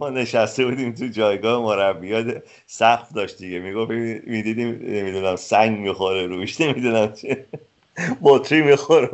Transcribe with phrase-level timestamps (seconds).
[0.00, 3.58] ما نشسته بودیم تو جایگاه مربیات سقف داشت دیگه.
[3.58, 3.90] می‌گفت
[4.26, 7.44] می‌دیدیم نمی‌دونم سنگ می‌خوره روش نمی‌دونم چه.
[8.22, 9.08] بطری می‌خوره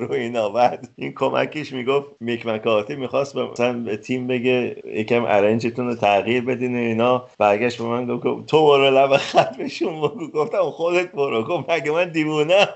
[0.00, 0.48] رو اینا.
[0.48, 6.44] بعد این کمکش می‌گفت میک مکاتی می‌خواست مثلا به تیم بگه یکم ارنجتون رو تغییر
[6.44, 7.26] بدین اینا.
[7.38, 10.30] برگشت به من گفت تو برو لب خط بشون بگو.
[10.30, 11.44] گفتم خودت برو.
[11.44, 12.68] گفت مگه من دیوونه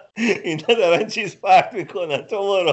[0.45, 2.23] اینا دارن چیز پرت می‌کنن.
[2.23, 2.73] تو برو.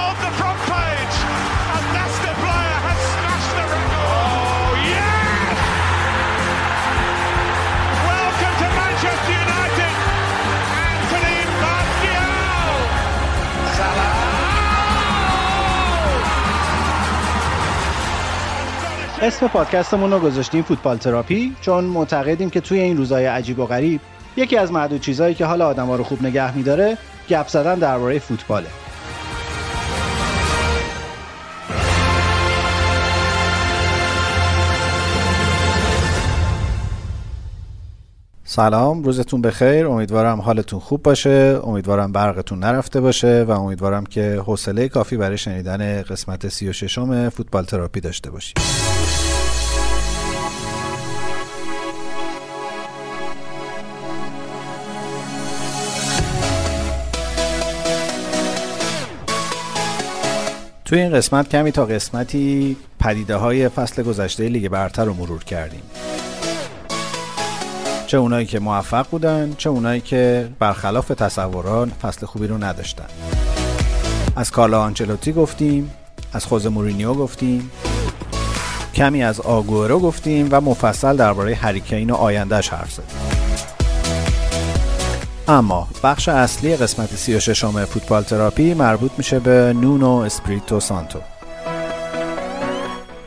[19.21, 24.01] اسم پادکستمون رو گذاشتیم فوتبال تراپی چون معتقدیم که توی این روزهای عجیب و غریب
[24.35, 26.97] یکی از معدود چیزهایی که حال آدما رو خوب نگه میداره
[27.29, 28.67] گپ زدن درباره فوتباله.
[38.43, 39.87] سلام روزتون بخیر.
[39.87, 41.59] امیدوارم حالتون خوب باشه.
[41.63, 47.63] امیدوارم برقتون نرفته باشه و امیدوارم که حوصله کافی برای شنیدن قسمت 36 م فوتبال
[47.63, 48.90] تراپی داشته باشید
[60.91, 65.81] توی این قسمت کمی تا قسمتی پدیده های فصل گذشته لیگ برتر رو مرور کردیم.
[68.07, 73.05] چه اونایی که موفق بودن چه اونایی که برخلاف تصورات فصل خوبی رو نداشتن.
[74.35, 75.91] از کارلو آنچلوتی گفتیم
[76.33, 77.71] از خوزه مورینیو گفتیم
[78.93, 83.30] کمی از آگوئرو گفتیم و مفصل درباره هری کین و آیندهش حرف زدیم.
[85.47, 91.19] اما بخش اصلی قسمت 36 م فوتبال تراپی مربوط میشه به نونو اسپریتو سانتو.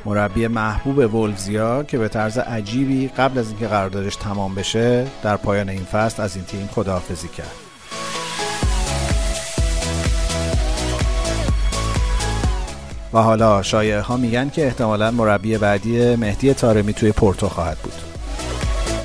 [0.04, 5.68] مربی محبوب ولزیا که به طرز عجیبی قبل از اینکه قراردادش تمام بشه در پایان
[5.68, 7.52] این فصل از این تیم خداحافظی کرد.
[13.12, 17.94] و حالا شایعه ها میگن که احتمالا مربی بعدی مهدی تارمی توی پورتو خواهد بود.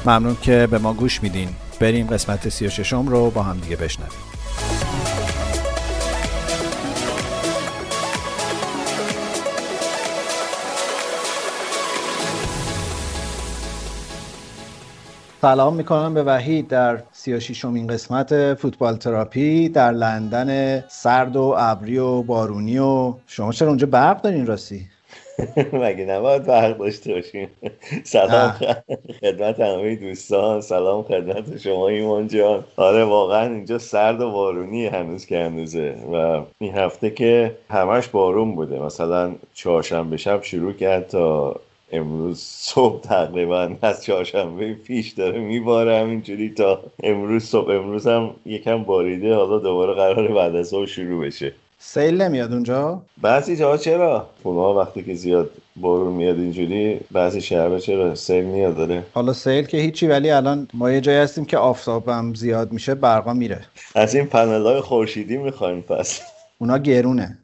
[0.06, 1.50] ممنون که به ما گوش میدین.
[1.79, 4.19] بریم قسمت 36 رو با هم دیگه بشنویم.
[15.41, 21.97] سلام می‌کنم به وحید در 36 امین قسمت فوتبال تراپی در لندن سرد و ابری
[21.97, 24.88] و بارونی و شما چرا اونجا برق دارین راستی؟
[25.83, 27.50] مگه نباید برق داشته باشیم؟
[28.03, 28.51] سلام
[29.22, 32.63] خدمت همه دوستان سلام خدمت شما ایمان جان.
[32.75, 35.95] آره واقعا اینجا سرد و بارونی هنوز که هنوزه.
[36.13, 38.79] و این هفته که همش بارون بوده.
[38.79, 41.56] مثلا چهارشنبه شب شروع کرد تا
[41.91, 47.71] امروز صبح تقریبا از چهارشنبه پیش داره میباره همینجوری تا امروز صبح.
[47.71, 49.35] امروز هم یکم باریده.
[49.35, 51.53] حالا دوباره قرار بعد از شروع بشه.
[51.81, 57.79] سیل نمیاد اونجا؟ بعضی جاها چرا؟ خونه وقتی که زیاد بارون میاد اینجوری بعضی شهرها
[57.79, 61.57] چرا سیل میاد داره؟ حالا سیل که هیچی ولی الان ما یه جایی هستیم که
[61.57, 63.62] آفتابم زیاد میشه برقا میره.
[63.95, 66.22] از این پنل های خورشیدی می‌خوایم پس.
[66.57, 67.38] اونا گرونه.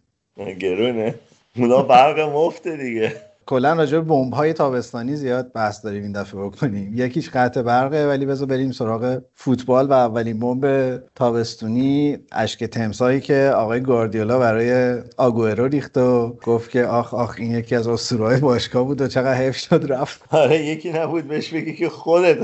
[0.59, 1.15] گرونه.
[1.57, 3.15] اونا برق مفته دیگه.
[3.47, 6.91] کلا راجع به بمب های تابستانی زیاد بحث داریم این دفعه بکنیم.
[6.95, 13.51] یکیش قطع برقه ولی بذار بریم سراغ فوتبال و اولین بمب تابستونی اشک تمسایی که
[13.55, 18.83] آقای گاردیولا برای آگوئرو ریخت و گفت که آخ آخ این یکی از اسطوره‌های باشگاه
[18.83, 20.21] بود و چقدر حیف شد رفت.
[20.31, 22.37] آره یکی نبود بهش بگی که خودت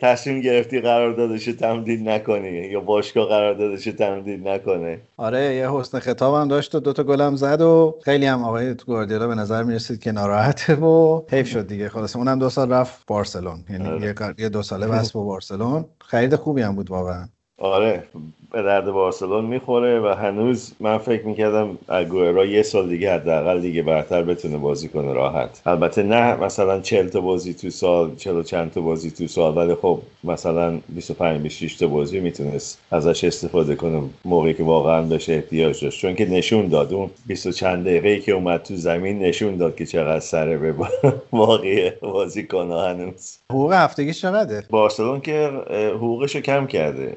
[0.00, 5.00] تصمیم گرفتی قراردادش تمدید نکنی یا باشگاه قراردادش تمدید نکنه.
[5.16, 9.28] آره یه حسن خطاب هم داشت و دوتا گلم زد و خیلی هم آقای گاردیولا
[9.28, 11.88] به نظر رسید که ناراحته و حیف شد دیگه.
[11.88, 13.64] خلاص اونم دو سال رفت بارسلون.
[13.70, 14.34] یعنی آره.
[14.38, 15.84] یه دو ساله بس با بارسلون.
[16.00, 17.28] خرید خوبی هم بود واقعا.
[17.58, 18.08] آره.
[18.52, 23.82] به درد بارسلون می‌خوره و هنوز من فکر می‌کردم اگوئرا یه سال دیگه حداقل دیگه
[23.82, 25.62] برتر بتونه بازی کنه راحت.
[25.66, 29.74] البته نه مثلا 40 تا بازی تو سال 40 چند تا بازی تو سال ولی
[29.74, 35.84] خب مثلا 25 26 تا بازی می‌تونست ازش استفاده کنه موقعی که واقعا بهش احتیاج
[35.84, 36.00] داشت.
[36.00, 39.86] چون که نشون داد اون 20 چند دقیقه که اومد تو زمین نشون داد که
[39.86, 40.74] چقدر سره به
[41.32, 43.38] واقعی بازی کنه هنوز.
[43.50, 45.50] حقوق هفتگی چقدره؟ بارسلون که
[45.94, 47.16] حقوقش رو کم کرده.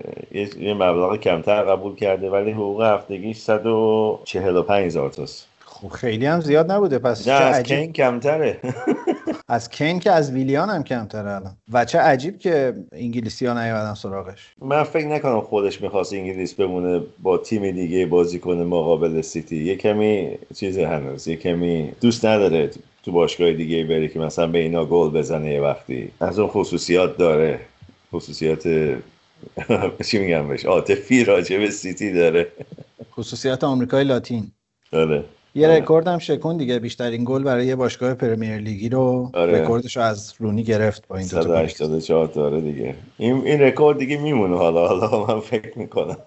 [0.59, 6.71] یه مبلغ کمتر قبول کرده ولی حقوق هفتگی 145 هزار تاست خب خیلی هم زیاد
[6.71, 6.99] نبوده.
[6.99, 7.77] پس نه از عجیب...
[7.77, 8.59] کین کمتره.
[9.47, 11.55] از کین که از ویلیان هم کمتره الان.
[11.73, 14.53] و چه عجیب که انگلیسی ها نیومدن سراغش.
[14.61, 19.63] من فکر نکنم خودش می‌خواست انگلیس بمونه با تیم دیگه بازی کنه مقابل سیتی.
[19.63, 22.69] یه کمی چیز هنوز یه کمی دوست نداره
[23.03, 26.11] تو باشگاه دیگه بره که مثلا به اینا گل بزنه یه وقتی.
[26.19, 27.59] از اون خصوصیات داره.
[28.13, 28.95] خصوصیات
[30.07, 32.47] چی میگم بهش؟ عاطفی راجع به سیتی داره.
[33.13, 34.51] خصوصیات آمریکای لاتین.
[34.93, 35.23] آره.
[35.55, 35.77] یه آره.
[35.77, 39.61] رکورد هم شکوند دیگه بیشترین گل برای یه باشگاه پریمیر لیگی رو آره.
[39.61, 42.95] رکوردش رو از رونی گرفت با این 184 داره دیگه.
[43.17, 44.87] این این رکورد دیگه میمونه حالا.
[44.87, 46.17] حالا من فکر می‌کنم.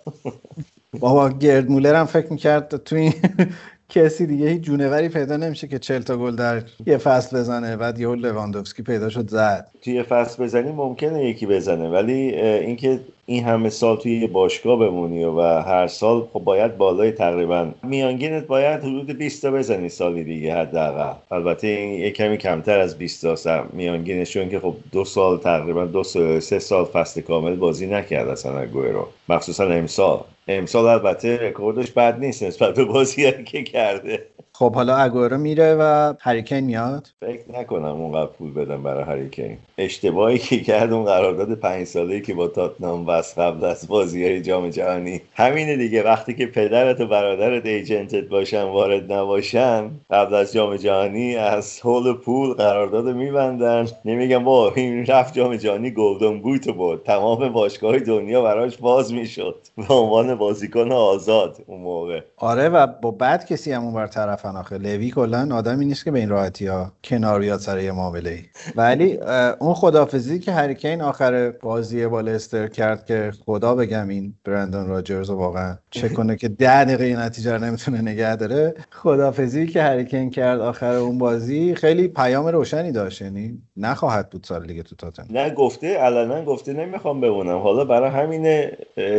[1.01, 3.13] بابا گرد مولر هم فکر می‌کرد تو این
[3.91, 7.77] کسی دیگه هیچ جونوری پیدا نمیشه که 40 تا گل در یه فصل بزنه.
[7.77, 9.69] بعد یهو لواندوفسکی پیدا شد زد.
[9.83, 15.41] توی فصل بزنی ممکنه یکی بزنه ولی اینکه این همه سال توی باشگاه بمونی و
[15.41, 21.13] هر سال خب باید بالای تقریبا میانگینت باید حدود 20 تا بزنی سالی دیگه حداقل.
[21.31, 25.85] البته این یه کمی کمتر از 20 تا میانگینش چون که خب دو سال تقریبا
[25.85, 30.25] دو سال سه سال فصل کامل بازی نکرد اصلا رو مخصوصا امسال.
[30.49, 34.29] امسال البته رکوردش بد نیست نسبت به بازی که کرده.
[34.59, 39.59] خب حالا اگورو میره و هریکین میاد؟ فکر نکنم اونقدر پول بدم برای هریکین.
[39.79, 44.43] اشتباهی که کرد اون قرارداد پنج ساله که با تاتنام بس قبل از بازی های
[44.43, 45.21] جام جهانی.
[45.35, 51.37] همینه دیگه وقتی که پدرت و برادرت ایجنتت باشن وارد نباشن قبل از جام جهانی
[51.37, 53.87] از حول پول قرارداد میبندن.
[54.05, 59.57] نمیگم با این رفت جام جهانی گلدن بوت بود تمام باشگاه دنیا براش باز می‌شد.
[59.77, 62.21] به عنوان بازیکن آزاد اون موقع.
[62.37, 64.79] آره و با بعد کسی هم اون طرف آخه.
[64.79, 68.43] لوی کلا آدمی نیست که به این راحتی ها کنار بیاد سر یه معامله ای.
[68.77, 69.19] ولی
[69.59, 75.31] اون خدافزی که هریکین آخر بازی با لستر کرد که خدا بگم این برندن راجرز
[75.31, 78.75] واقعا چه کنه که ده دقیقه نتیجه رو نمی‌تونه نگه داره.
[78.91, 83.23] خدافزی که هریکین کرد آخر اون بازی خیلی پیام روشنی داشت.
[83.23, 87.59] یعنی نخواهد بود سال دیگه تو تاتن نه گفته علنا گفته نمی‌خوام بمونم.
[87.59, 88.71] حالا برای همین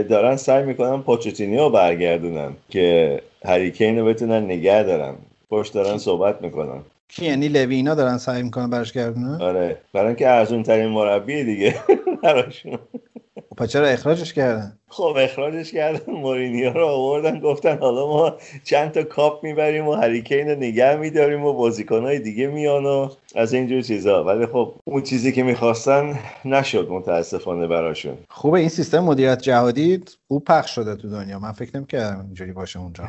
[0.04, 5.16] دارن سعی می‌کنن پوچتینو برگردونن که هری کین رو بتونن نگه دارن.
[5.50, 6.82] پشت دارن صحبت می‌کنن.
[7.08, 9.78] کی یعنی لوی اینا دارن سعی می‌کنن برش گردونن؟ آره.
[9.94, 11.76] برای اینکه ارزون ترین مربی دیگه
[12.24, 12.80] براشون.
[13.60, 16.14] خب چرا اخراجش کردن؟ خب اخراجش کردن.
[16.14, 20.96] مورینیو رو آوردن گفتن حالا ما چند تا کاپ می‌بریم و هری کین رو نگه
[20.96, 24.24] میداریم و بازیکنهای دیگه میان و از اینجور چیزا.
[24.24, 28.18] ولی خب اون چیزی که می‌خواستن نشد متاسفانه براشون.
[28.30, 31.40] خوبه این سیستم مدیریت جهادی خوب پخش شده تو دنیا.
[31.40, 33.04] من فکر نمی‌کردم اینجوری باشه اونجا.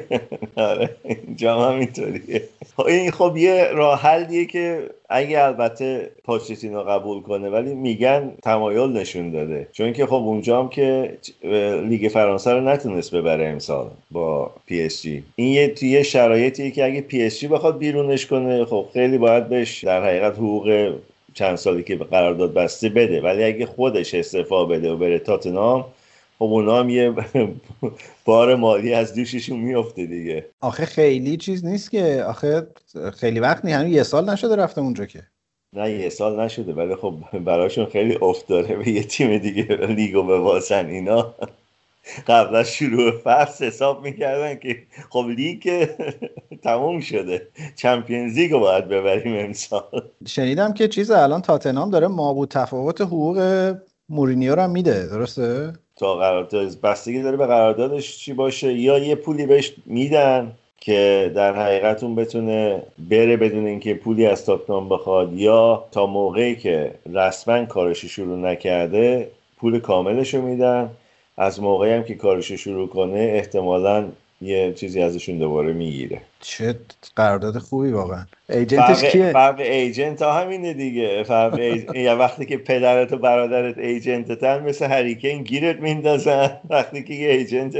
[0.56, 2.48] آره اینجا هم اینطوریه
[2.82, 9.30] این خب یه راه حلیه که اگه البته پوچتینو قبول کنه ولی میگن تمایل نشون
[9.30, 9.68] داده.
[9.72, 11.18] چون که خب اونجا هم که
[11.88, 15.24] لیگ فرانسه رو نتونست ببره امسال با پی اس جی.
[15.36, 19.48] این یه توی شرایطی که اگه پی اس جی بخواد بیرونش کنه خب خیلی باید
[19.48, 20.94] بهش در حقیقت حقوق
[21.34, 23.20] چند سالی که قرارداد بسته بده.
[23.20, 25.84] ولی اگه خودش استعفا بده و بره تاتنام
[26.38, 27.14] خب اونا هم یه
[28.24, 30.46] بار مالی از دوششون میفته دیگه.
[30.60, 32.24] آخه خیلی چیز نیست که.
[32.28, 32.66] آخه
[33.14, 35.22] خیلی وقت نی همین یه سال نشده رفته اونجا که.
[35.72, 37.14] نه یه سال نشده ولی خب
[37.44, 41.34] براشون خیلی افت داره به یه تیم دیگه لیگو ببازن اینا.
[42.26, 45.88] قبل از شروع فصل حساب می‌کردن که خب لیگ
[46.62, 47.48] تموم شده.
[47.76, 50.02] چمپیونز لیگ رو باید ببریم امسال.
[50.28, 53.74] شنیدم که چیز الان تاتنام داره مابود تفاوت حقوق
[54.08, 59.14] مورینیو رو هم میده درسته؟ تا قرارداد بستگی داره به قراردادش چی باشه یا یه
[59.14, 65.32] پولی بهش میدن که در حقیقت اون بتونه بره بدون اینکه پولی از تاتنام بخواد
[65.32, 70.90] یا تا موقعی که رسما کارش شروع نکرده پول کاملش رو میدن.
[71.36, 74.08] از موقعی هم که کارش شروع کنه احتمالا
[74.40, 76.20] یه چیزی ازشون دوباره می‌گیره.
[76.40, 76.74] چه
[77.16, 78.24] قرارداد خوبی واقعا.
[78.48, 81.22] ایجنتش کیه؟ فرق ایجنت ها همینه دیگه.
[81.22, 81.58] فرق
[81.96, 86.50] یا وقتی که پدرت و برادرت ایجنتتن مثل هریکین گیرت میندازن.
[86.70, 87.72] وقتی که یه ایجنت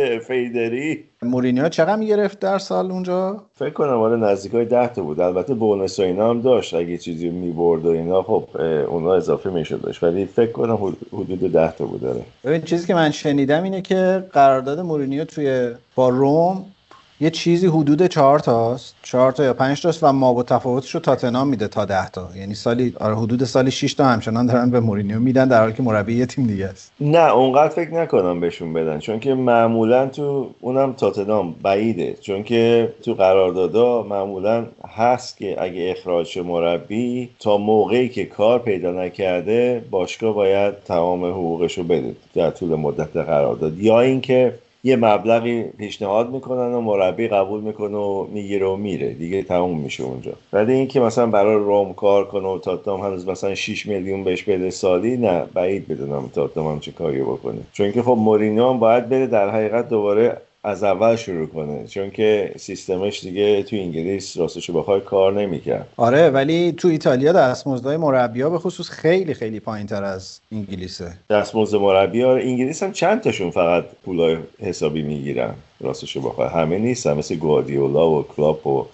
[0.55, 1.05] داری.
[1.23, 5.21] مورینیو چقدر می‌گرفت در سال اونجا؟ فکر کنم آره نزدیکای 10 تا بود.
[5.21, 6.75] البته بونس و اینا هم داشت.
[6.75, 8.49] اگه چیزی می‌برد و اینا خب
[8.89, 12.95] اونا اضافه می‌شد داشت ولی فکر کنم حدود 10 تا بود داره ببین چیزی که
[12.95, 16.65] من شنیدم اینه که قرارداد مورینیو توی با روم
[17.21, 21.01] یه چیزی حدود چهار تاست چهار تا یا پنج تاست و ما با تفاوتش رو
[21.01, 22.29] تاتنام میده تا ده تا.
[22.37, 25.83] یعنی سالی آره حدود سالی 6 تا همچنان دارن به مورینیو میدن در حالی که
[25.83, 26.93] مربی یه تیم دیگه است.
[27.01, 32.17] نه اونقدر فکر نکنم بهشون بدن چون که معمولا تو اونم تاتنام بعیده.
[32.21, 38.91] چون که تو قراردادا معمولا هست که اگه اخراج مربی تا موقعی که کار پیدا
[38.91, 43.79] نکرده باشگاه باید تمام حقوقش رو بده در طول مدت قرارداد.
[43.79, 44.53] یا اینکه
[44.87, 49.09] یه مبلغی پیشنهاد می‌کنن و مربی قبول می‌کنه و می‌گیره و میره.
[49.09, 50.33] دیگه تموم میشه اونجا.
[50.53, 54.71] ولی اینکه مثلا برای روم کار کنه و تاتنام هنوز مثلا 6 میلیون بهش بده
[54.71, 55.45] سالی نه.
[55.55, 57.59] بعید بدونم تاتنام چه کاری بکنه.
[57.73, 60.37] چون که خب مورینیو باید بره در حقیقت دوباره
[60.67, 65.89] از اول شروع کنه چون که سیستمش دیگه تو انگلیس راستش بخوای کار نمی‌کرد.
[65.97, 71.13] آره ولی تو ایتالیا دستمزدهای مربیا به خصوص خیلی خیلی پایین تر از انگلیسه.
[71.31, 76.49] دستمزد مربیا انگلیس هم چند تاشون فقط پولای حسابی می‌گیرن راستش بخوای.
[76.49, 78.87] همه نیستن مثل گواردیولا و کلاپ و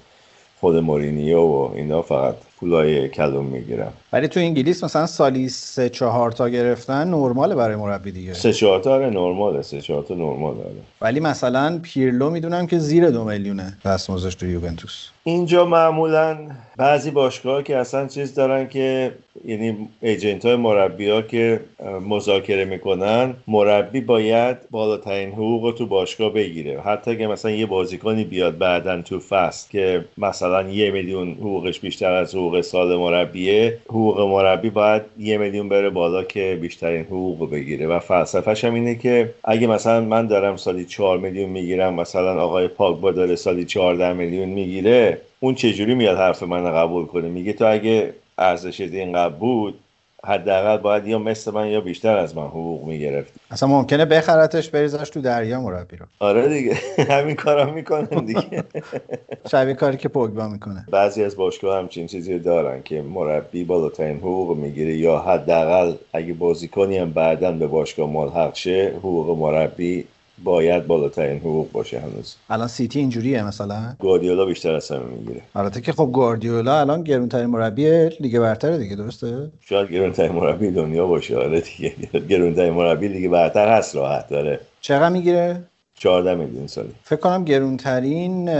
[0.61, 2.35] خود مورینیو و اینا فقط.
[2.63, 8.13] پولای کلون می‌گیرن ولی تو انگلیس مثلا سالی سه چهار تا گرفتن نرماله برای مربی
[8.13, 8.35] دیگه.
[8.35, 9.63] سه چهار تا آره نرماله.
[9.63, 10.59] سه چهار تا نرماله
[11.01, 15.09] ولی مثلا پیرلو می‌دونم که زیر دو میلیونه دستمزدش تو یوونتوس.
[15.25, 16.39] اینجا معمولا
[16.77, 19.13] بعضی باشگاه که اصلا چیز دارن که
[19.45, 21.61] یعنی ایجنت های مربی ها که
[22.09, 26.81] مذاکره می‌کنن مربی باید بالاترین حقوق تو باشگاه بگیره.
[26.81, 32.13] حتی اگه مثلا یه بازیکنی بیاد بعدا تو فست که مثلا یه میلیون حقوقش بیشتر
[32.13, 37.87] از حقوق سال مربیه حقوق مربی باید یه میلیون بره بالا که بیشترین حقوق بگیره.
[37.87, 42.69] و فلسفهش هم اینه که اگه مثلا من دارم سالی 4 میلیون می‌گیرم مثلا آقای
[42.69, 47.67] پاگبا داره سالی 14 میلیون می‌گیره اون چجوری میاد حرف من قبول کنه؟ میگه تو
[47.73, 49.79] اگه ارزش اینقدر بود
[50.25, 55.11] حداقل باید یا مثل من یا بیشتر از من حقوق می‌گرفت اصلا ممکنه بخرتش بریزش
[55.11, 56.07] تو دریا مربی رو.
[56.19, 56.77] آره دیگه.
[57.15, 58.65] همین کارا می‌کنن دیگه.
[59.53, 60.85] شبیه کاری که پوگبا می‌کنه.
[60.91, 66.97] بعضی از باشگاه همچین چیزی دارن که مربی بالاترین حقوق می‌گیره یا حداقل اگه بازیکنی
[66.99, 70.05] هم بعدا به باشگاه ملحق شه حقوق مربی
[70.45, 72.37] باید بالاترین حقوق باشه هنوز.
[72.51, 75.43] الان سیتی اینجوریه مثلا؟ گواردیولا بیشتر از همه می‌گیره.
[75.55, 81.07] البته که خب گواردیولا الان گرونترین مربی لیگ برتر دیگه درسته؟ شاید گرونترین مربی دنیا
[81.07, 81.37] باشه.
[81.37, 81.95] آره دیگه.
[82.31, 84.61] گرونترین مربی لیگ برتر هست راحت داره.
[84.81, 85.63] چقدر می‌گیره؟
[85.95, 86.93] 14 میلیون سالی.
[87.03, 88.51] فکر کنم گرونترین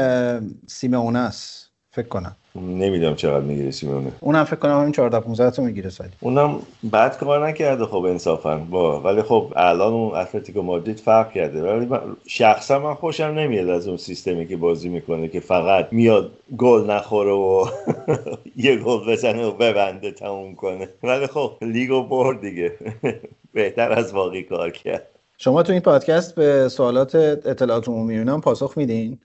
[0.67, 2.37] سیمونه است فکر کنم.
[2.55, 6.11] نمی‌دونم چقدر می‌گیره سیمونه اونم فکر کنم همین 14 15 تا می‌گیره سالی.
[6.21, 8.57] اونم بعد کار نکرده خب انصافا.
[8.57, 11.63] با ولی خب الان اون اتلتیکو مادرید فرق کرده.
[11.63, 11.89] ولی
[12.27, 17.33] شخصا من خوشم نمیاد از اون سیستمی که بازی می‌کنه که فقط میاد گل نخوره
[17.33, 17.67] و
[18.57, 20.89] یه گل بزنه و ببنده تموم کنه.
[21.03, 22.73] ولی خب لیگو برد دیگه.
[23.55, 25.12] بهتر از واقعی کار کرد.
[25.45, 29.19] شما تو این پادکست به سوالات اطلاعات عمومی اینا پاسخ میدین؟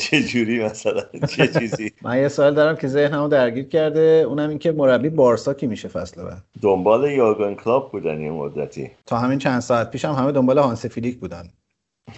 [0.00, 1.02] چه جوری مثلا؟
[1.36, 5.54] چه چیزی؟ من یه سوال دارم که ذهنمو درگیر کرده اونم این که مربی بارسا
[5.54, 8.90] کی میشه فصل بعد؟ دنبال یورگن کلوپ بودن یه مدتی.
[9.06, 11.48] تا همین چند ساعت پیشم هم همه دنبال هانسی فلیک بودن.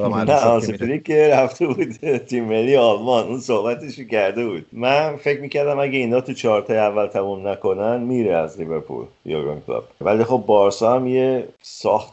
[0.01, 4.67] نه فلیک که رفته بود تیم ملی آلمان اون صحبتش کرده بود.
[4.73, 9.85] من فکر می‌کردم اگه اینا تو چهارتای اول تموم نکنن میره از لیورپول یورگن کلوپ
[10.01, 12.13] ولی خب بارسا هم یه ساخت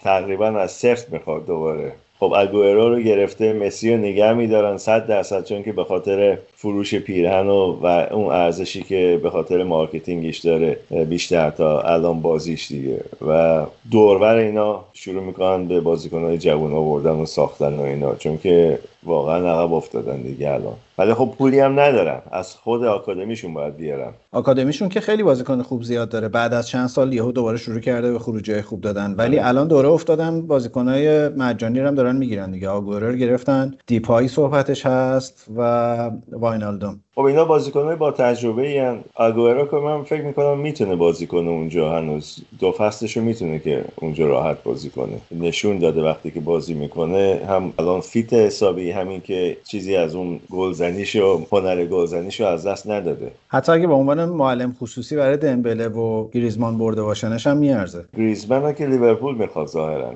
[0.00, 1.92] تقریبا از صفر می‌خواد دوباره.
[2.20, 6.94] خب اگوئرو رو گرفته مسی رو نگه میدارن صد درصد چون که به خاطر فروش
[6.94, 10.78] پیرهن و, و اون ارزشی که به خاطر مارکتینگش داره
[11.08, 13.00] بیشتر تا الان بازیش دیگه.
[13.26, 18.14] و دورور اینا شروع می‌کنن به بازیکنهای جوان آوردن و ساختن و اینا.
[18.14, 20.76] چون که واقعا عقب افتادن دیگه الان.
[20.98, 25.82] ولی خب پولی هم ندارن از خود آکادمیشون باید بیارن آکادمیشون که خیلی بازیکن خوب
[25.82, 26.28] زیاد داره.
[26.28, 29.14] بعد از چند سال یهو دوباره شروع کرده به خروجی خوب دادن.
[29.14, 29.48] ولی آره.
[29.48, 32.68] الان دوره افتادن بازیکنهای مجانی هم دارن می‌گیرن دیگه.
[32.68, 33.74] آگورر گرفتن.
[33.86, 37.00] دیپای صحبتش هست و واینالدوم.
[37.14, 41.92] خب اینا بازیکنهای با تجربه این اگوئرو که من فکر می‌کنم می‌تونه بازی کنه اونجا
[41.92, 45.20] هنوز دو فصلشو می‌تونه که اونجا راحت بازی کنه.
[45.40, 50.40] نشون داده وقتی که بازی می‌کنه هم الان فیت حسابی همین که چیزی از اون
[50.50, 53.32] گلزنیش و هنر گلزنیش رو از دست نداده.
[53.48, 58.04] حتی اگه به عنوان معلم خصوصی برای دمبله و گریزمان برده باشنش هم میارزه.
[58.16, 60.14] گریزمان که لیورپول می‌خواد ظاهرا.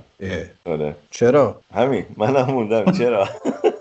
[0.67, 0.95] آره.
[1.11, 2.05] چرا؟ همین.
[2.17, 2.93] منم موندم.
[2.93, 3.29] چرا؟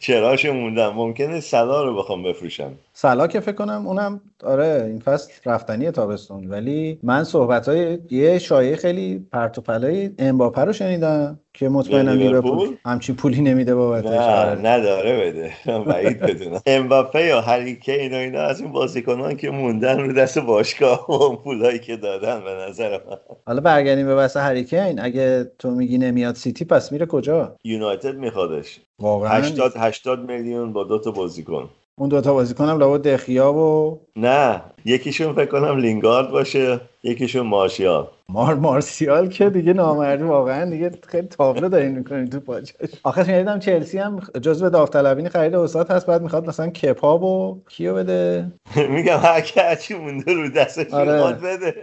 [0.00, 0.92] چراش موندم.
[0.92, 2.72] ممکنه سلا رو بخوام بفروشم.
[2.92, 6.50] سلا که فکر کنم اونم آره این فصل رفتنی تابستون.
[6.50, 11.40] ولی من صحبت های یه شایعه خیلی پرت و پلای امباپه رو شنیدم.
[11.60, 14.68] که مطمئنم لیورپول؟ همچین پولی نمیده بابتش نه.
[14.70, 15.52] نداره بده.
[15.92, 16.60] بعید بدونم.
[16.66, 21.78] امباپه یا هریکین و اینا از این بازیکنان که موندن رو دست باشگاه و پولایی
[21.78, 23.16] که دادن به نظر من.
[23.46, 28.80] حالا برگردیم به بحث هریکین اگه تو میگی نمیاد سیتی پس میره کجا؟ یونایتد میخوادش.
[28.98, 31.68] واقعا 80 80 میلیون با دو تا بازیکن.
[32.00, 38.08] اون دوتا بازیکن هم لابد دخیا و نه یکیشون فکر کنم لینگارد باشه یکیشون مارشیال.
[38.28, 42.72] مار مارسیال که دیگه نامردی واقعا دیگه خیلی تابلو دارین می‌کنین تو پاچش
[43.04, 47.94] آخه شنیدم چلسی هم جزو داوطلبین خرید استاد هست بعد می‌خواد مثلا کپاب و کیو
[47.94, 48.52] بده؟
[48.94, 51.32] میگم هر کی هرچی مونده رو دستش آره.
[51.32, 51.74] بده.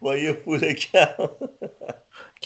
[0.00, 1.06] با یه پول کم.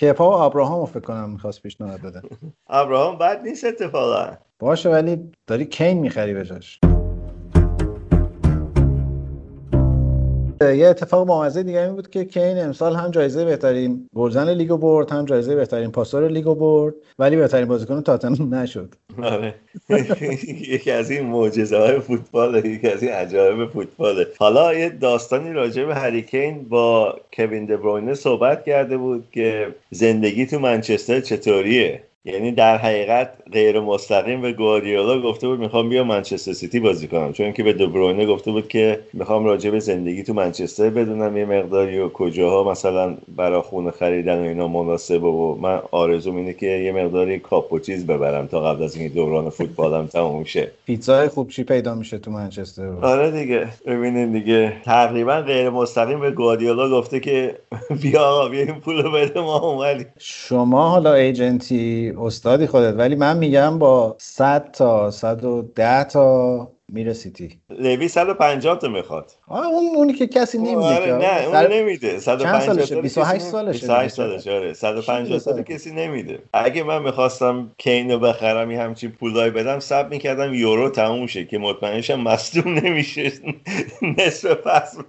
[0.00, 2.22] کپا و ابراهام فکر کنم می‌خواست پیشنهاد بده.
[2.68, 4.26] ابراهام بعد نیست اتفاقا.
[4.58, 6.80] باشه ولی داری کین می‌خری بجاش.
[10.60, 15.10] یه اتفاق بامزه دیگه این بود که کین امسال هم جایزه بهترین گلزن لیگو برد
[15.10, 18.94] هم جایزه بهترین پاسور لیگو برد ولی بهترین بازیکن تاتنهام نشد.
[19.22, 19.54] آره.
[20.74, 25.84] یکی از این معجزه های فوتبال یکی از این عجایب فوتباله حالا یه داستانی راجع
[25.84, 32.76] به هریکین با کوین دبروینه صحبت کرده بود که زندگی تو منچستر چطوریه؟ یعنی در
[32.76, 37.32] حقیقت غیر مستقیم به گواردیولا گفته بود می‌خوام بیا منچستر سیتی بازی کنم.
[37.32, 41.44] چون که به دوبروینه گفته بود که می‌خوام راجع به زندگی تو منچستر بدونم یه
[41.44, 46.66] مقداری و کجاها مثلا برا خونه خریدن و اینا مناسبه و من آرزوم اینه که
[46.66, 50.70] یه مقداری کاپ و چیز ببرم تا قبل از اینکه دوران فوتبالم تموم شه.
[50.86, 53.66] پیتزای خوب چی پیدا میشه تو منچستر؟ آره دیگه.
[53.86, 54.72] ببینین دیگه.
[54.84, 57.58] تقریبا غیر مستقیم به گواردیولا گفته که
[58.02, 60.06] بیا آقا بیا این پولو بده ما اومدیم.
[60.18, 62.94] شما حالا ایجنتی استادی خودت.
[62.98, 67.60] ولی من میگم با 100 تا 110 تا میره سیتی.
[67.70, 69.32] لوی 150 تا می‌خواد.
[69.48, 71.72] آه اون اونی که کسی نمیده آره نه اون سر...
[71.72, 72.18] نمیده.
[72.18, 74.72] 150 تا 28 سالشه 28 سالشه آره.
[74.72, 76.38] 150 تا کسی نمیده.
[76.52, 81.44] اگه من می‌خواستم کین رو بخرم یه همچین پولای بدم سب می‌کردم یورو تموم شه
[81.44, 83.32] که مطمئنشم مصدوم نمیشه.
[84.18, 85.02] نصف فصل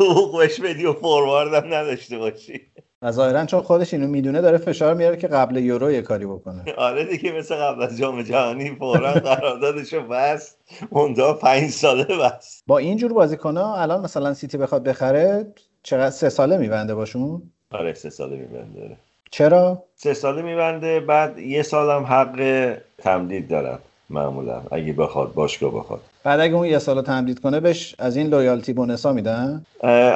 [0.00, 2.60] حقوقش بدی و فورواردم نداشته باشی.
[3.04, 6.74] و ظاهرا چون خودش اینو می‌دونه داره فشار میاره که قبل یورو یه کاری بکنه.
[6.76, 10.56] آره دیگه مثل قبل از جام جهانی فورا قراردادشو بس
[10.90, 15.46] اونجا پنج ساله بس با اینجور بازیکن‌ها الان مثلا سیتی بخواد بخره
[15.82, 18.96] چقدر سه ساله میبنده باشون؟ آره سه ساله میبنده
[19.30, 23.78] چرا؟ سه ساله میبنده بعد یه سالم حق تمدید دارن
[24.10, 24.62] معمولا.
[24.70, 26.00] اگه بخواد باشگاه بخواد.
[26.24, 29.66] بعد اگه اون یه سال تمدید کنه بهش از این لویالتی بونسا میدن؟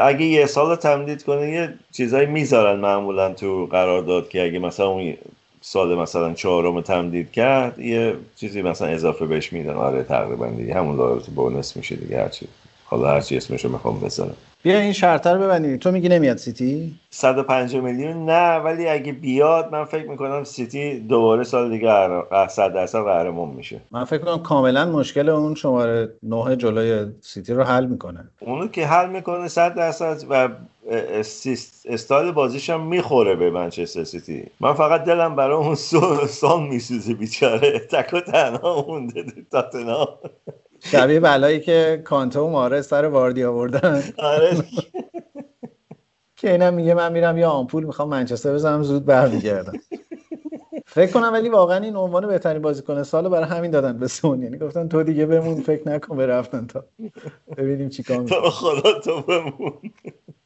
[0.03, 5.15] اگه یه سال تمدید کنه یه چیزایی می‌ذارن معمولا تو قرارداد که اگه مثلا اون
[5.61, 9.75] سال مثلا چهارم تمدید کرد یه چیزی مثلا اضافه بهش میدن.
[9.75, 12.49] آره تقریبا دیگه همون loyalty bonus میشه دیگه هرچی.
[12.91, 14.35] حالا هرچی اسمشو می‌خوام بذارم.
[14.63, 15.77] بیا این شرط رو ببندیم.
[15.77, 21.45] تو میگی نمیاد سیتی؟ 150 میلیون نه ولی اگه بیاد من فکر می‌کنم سیتی دوباره
[21.45, 22.09] سال دیگه
[22.49, 23.81] 100 درصد قهرمان میشه.
[23.91, 28.29] من فکر کنم کاملا مشکل اون شماره 9 جلوی سیتی رو حل می‌کنه.
[28.41, 30.49] اونو که حل می‌کنه 100 درصد و
[31.89, 34.45] استایل بازیش هم می‌خوره به منچستر سیتی.
[34.61, 35.75] من فقط دلم برای اون
[36.29, 37.79] سال میسوزه بیچاره.
[37.79, 40.09] تک و تنها مونده تاتنهام.
[40.81, 44.03] شبیه بلایی که کانتو و ماره سر واردی آوردن.
[44.19, 44.57] آره.
[46.37, 49.73] که اینم میگه من میرم یا آمپول می‌خوام منچستر بزنم زود برمیگردم.
[50.87, 54.59] فکر کنم ولی واقعا این عنوان بهترین بازیکن سال برای همین دادن به سون یعنی
[54.59, 56.85] گفتن تو دیگه بمون فکر نکن به رفتن تا
[57.57, 59.73] ببینیم چیکار تو خدا تو بمون.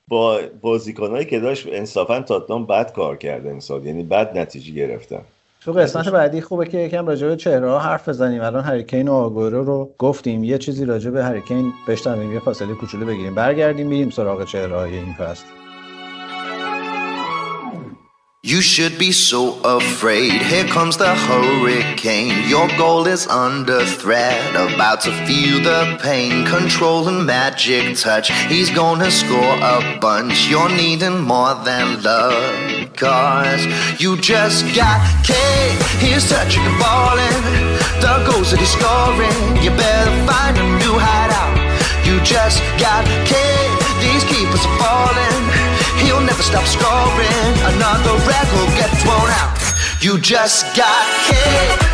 [0.08, 3.86] با بازیکنایی که داشت انصافا تاتنام بد کار کرده امسال.
[3.86, 5.22] یعنی بد نتیجه گرفتن.
[5.64, 8.42] تو قسمت بعدی خوبه که یکم راجع به چهره ها حرف بزنیم.
[8.42, 10.44] الان هریکین و آگورو رو گفتیم.
[10.44, 13.34] یه چیزی راجع به هریکین بشنویم یه فاصله کوچولو بگیریم.
[13.34, 15.61] برگردیم بریم سراغ چهره های این فصل.
[18.44, 20.42] You should be so afraid.
[20.42, 22.48] Here comes the hurricane.
[22.48, 24.34] Your goal is under threat.
[24.56, 26.44] About to feel the pain.
[26.46, 28.32] Control and magic touch.
[28.50, 30.48] He's gonna score a bunch.
[30.48, 32.92] You're needing more than love.
[32.96, 33.64] Cause
[34.02, 35.34] you just got K.
[36.00, 37.38] He's touching the ball and.
[38.02, 39.62] The goals that he's scoring.
[39.62, 41.62] You better find a new hideout.
[42.04, 43.38] You just got K.
[44.02, 45.71] These keepers are falling.
[46.04, 47.52] He'll never stop scoring.
[47.74, 49.58] Another record get thrown out.
[50.00, 51.92] You just got hit.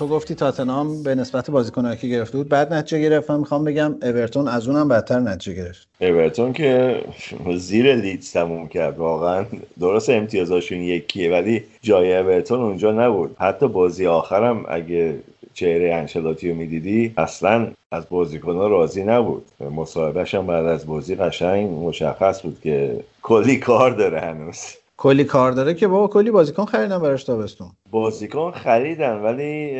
[0.00, 3.30] تو گفتی تاتنام به نسبت بازیکنایی که گرفته بود بعد نتیجه گرفت.
[3.30, 5.88] من می‌خوام بگم اورتون از اونم بدتر نتیجه گرفت.
[6.00, 7.00] اورتون که
[7.56, 8.98] زیر لیدز تموم کرد.
[8.98, 9.44] واقعا
[9.80, 13.36] درست امتیازاشون یکیه ولی جای اورتون اونجا نبود.
[13.38, 15.14] حتی بازی آخرم اگه
[15.54, 19.44] چهره انشلاتی رو می‌دیدی اصلا از بازیکن راضی نبود.
[19.76, 24.58] مصاحبهش هم بعد از بازی قشنگ مشخص بود که کلی کار داره هنوز.
[25.00, 27.68] کلی کار داره که بابا کلی بازیکن خریدن براش تابستون.
[27.90, 29.72] بازیکن خریدن ولی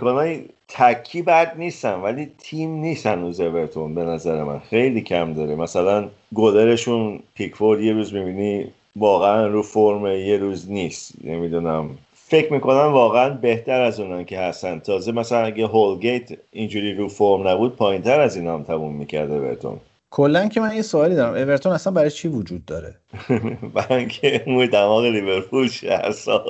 [0.00, 4.58] های تکی بد نیستن ولی تیم نیست هنوز اورتون به نظر من.
[4.58, 5.54] خیلی کم داره.
[5.54, 11.12] مثلا گلرشون پیکفورد یه روز می‌بینی واقعا رو فرم یه روز نیست.
[11.24, 11.90] نمی‌دونم.
[12.14, 14.78] فکر می‌کنم واقعا بهتر از اونان که هستن.
[14.78, 19.80] تازه مثلا اگه هولگیت اینجوری رو فرم نبود پایینتر از این هم تموم می‌کرده بهتون
[20.16, 21.34] کلا که من یه سوالی دارم.
[21.34, 22.94] اورتون اصلا برای چی وجود داره؟
[23.74, 26.44] برای اینکه موی دماغ لیورپول اصلا.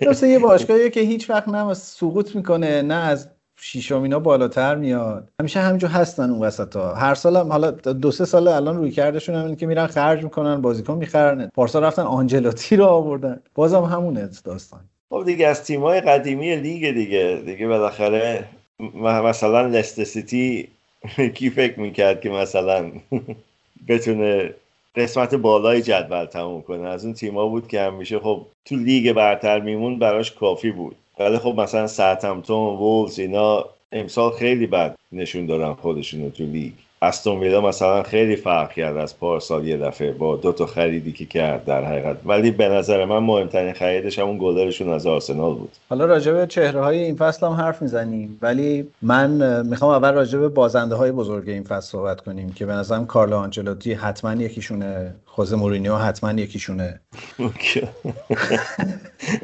[0.00, 3.28] درسته یه باشگاهیه که هیچ وقت نه سقوط می‌کنه نه از
[3.60, 5.28] شیشم اینا بالاتر میاد.
[5.40, 8.90] همیشه همینجور هستن اون وسط ها هر سال هم حالا دو سه سال الان روی
[8.90, 11.50] کردشون هم که میرن خرج می‌کنن بازیکن می‌خرن.
[11.54, 13.40] پارسال رفتن آنجلوتی رو آوردن.
[13.54, 14.80] بازم همونه داستان.
[15.10, 17.42] خب دیگه از تیمای قدیمی لیگ دیگه.
[17.46, 18.44] دیگه بالاخره
[19.24, 20.68] مثلا لست سیتی
[21.34, 22.92] کی فکر می‌کرد که مثلا
[23.88, 24.54] بتونه
[24.96, 26.88] قسمت بالای جدول تموم کنه.
[26.88, 30.96] از اون تیما بود که همیشه خب تو لیگ برتر میمون براش کافی بود.
[31.18, 36.72] ولی خب مثلا ساعتمتون وولز اینا امسال خیلی بد نشون دارن خودشون تو لیگ.
[37.02, 41.26] استون ویلا مثلا خیلی فرق کرد از پارسال یه دفعه با دو تا خریدی که
[41.26, 42.16] کرد در حقیقت.
[42.24, 45.70] ولی به نظر من مهمترین خریدش همون گلرشون از آرسنال بود.
[45.88, 50.38] حالا راجع به چهره های این فصل هم حرف می‌زنیم ولی من می‌خوام اول راجع
[50.38, 55.14] به بازنده های بزرگ این فصل صحبت کنیم که به نظرم کارلو آنچلوتی حتما یکیشونه
[55.26, 57.00] خوزه مورینیو حتما یکیشونه.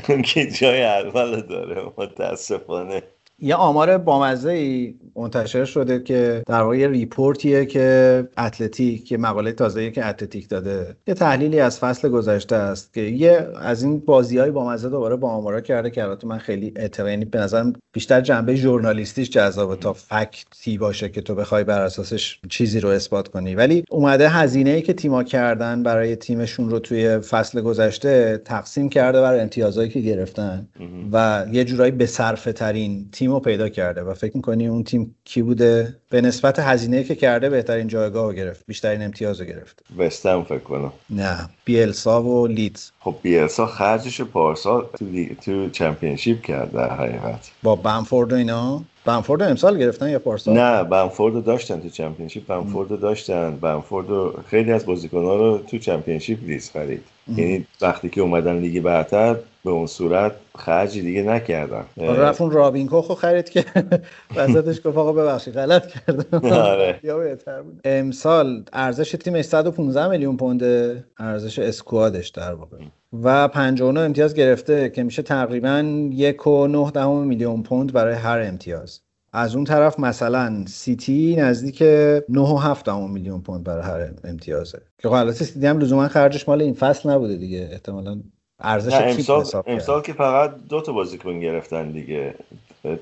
[0.09, 3.03] اون که جای اول داره متاسفانه.
[3.38, 9.53] یه آمار بامزه ای منتشر شده که در واقع report یه که اتلتیک که مقاله
[9.53, 14.38] تازه که اتلتیک داده یه تحلیلی از فصل گذشته است که یه از این بازی
[14.38, 18.55] های بامزه دوباره با آمارا کرده که البته من خیلی اعتقادی به نظرم بیشتر جنبه
[18.55, 23.55] ژورنالیستیش جذابه تا fact ی باشه که تو بخوای بر اساسش چیزی رو اثبات کنی.
[23.55, 29.20] ولی اومده هزینه ای که تیما کردن برای تیمشون رو توی فصل گذشته تقسیم کرده
[29.20, 30.68] بر امتیازهایی که گرفتن
[31.12, 35.15] و یه جورایی به صرفه ترین تیم رو پیدا کرده و فکر می‌کنی اون تیم
[35.25, 39.83] کی بوده؟ به نسبت هزینه که کرده بهترین جایگاه رو گرفت بیشترین امتیاز رو گرفت.
[39.99, 40.93] وستم فکر کنم.
[41.11, 42.91] نه بیلسا و لیدز.
[43.01, 45.07] خب بیلسا خرجش پارسال تو,
[45.45, 47.51] تو چمپیونشیپ کرد در حقیقت.
[47.63, 52.47] با بنفورد و اینا؟ بنفورد امسال گرفتن یا پارسال نه بنفورد داشتن تو چمپیونشیپ.
[52.47, 53.57] بنفورد داشتن.
[53.57, 54.07] بنفورد
[54.47, 57.03] خیلی از بازیکن‌ها رو تو Championship لیدز خرید.
[57.37, 61.85] یعنی وقتی که اومدن لیگ برتر به اون صورت خرجی دیگه نکردن.
[62.00, 63.64] آره، رفت اون رابین کوخو خرید که
[64.37, 66.48] وسطش گفت آقا ببخشید غلط کردم.
[66.53, 67.00] آره.
[67.03, 67.81] یا بهتر بود.
[67.85, 72.77] امسال ارزش تیمش 115 میلیون پونده ارزش squad ش در واقع.
[73.22, 78.40] و 59 امتیاز گرفته که میشه تقریبا یک و نه دهم میلیون پوند برای هر
[78.40, 79.00] امتیاز.
[79.33, 84.81] از اون طرف مثلا سیتی نزدیک 9 و 7 میلیون پوند برای هر امتیازه.
[84.98, 87.68] که خب البته سیتی هم لزوما خرجش مال این فصل نبوده دیگه.
[87.72, 88.20] احتمالاً
[88.64, 92.35] ارزش امسال, امسال که فقط دو تا بازیکن گرفتن دیگه.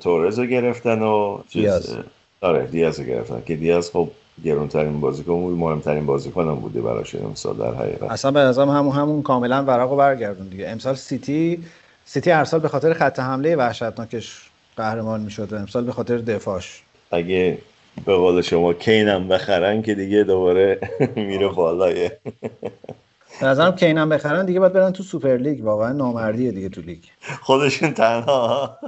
[0.01, 1.96] تورز رو گرفتن و دیاز.
[2.40, 3.42] آره دیاز رو گرفتن.
[3.46, 4.09] که دیاز خب
[4.44, 8.03] گرونترین بازیکن بود مهمترین بازیکن هم بوده براش امسال در حقیقت.
[8.03, 10.68] اصلا به نظرم همون همون کاملا ورق برگردون دیگه.
[10.68, 11.64] امسال سیتی
[12.05, 16.83] سیتی هر سال به خاطر خط حمله وحشتناکش قهرمان می‌شد و امسال به خاطر دفاعش.
[17.11, 17.59] اگه
[18.07, 20.79] به قول شما کینم بخرن که دیگه دوباره
[21.16, 22.11] میره بالای.
[23.43, 25.65] به نظرم کینم بخرن دیگه باید برن تو سوپر لیگ.
[25.65, 27.05] واقعا نامردیه دیگه تو لیگ.
[27.41, 28.79] خودشون تنها.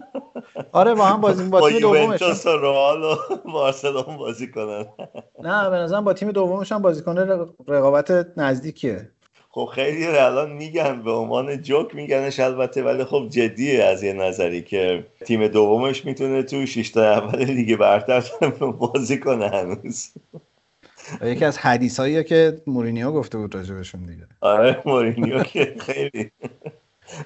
[0.73, 3.17] آره با هم بازی با تیم دومش و رئال و
[3.53, 4.87] بارسلون بازی کنن.
[5.43, 9.11] نه به نظرم با تیم دومش هم بازیکن رقابت نزدیکیه.
[9.51, 14.62] خب خیلی الان میگن به عنوان جوک میگنش البته ولی خب جدیه از یه نظری
[14.62, 18.25] که تیم دومش می‌تونه تو شیشتا اول لیگ برتر
[18.81, 20.09] بازی کنه هنوز.
[21.23, 24.27] یکی از حدیث هایی که مورینیو گفته بود راجبشون دیگه.
[24.40, 26.31] آره مورینیو که خیلی.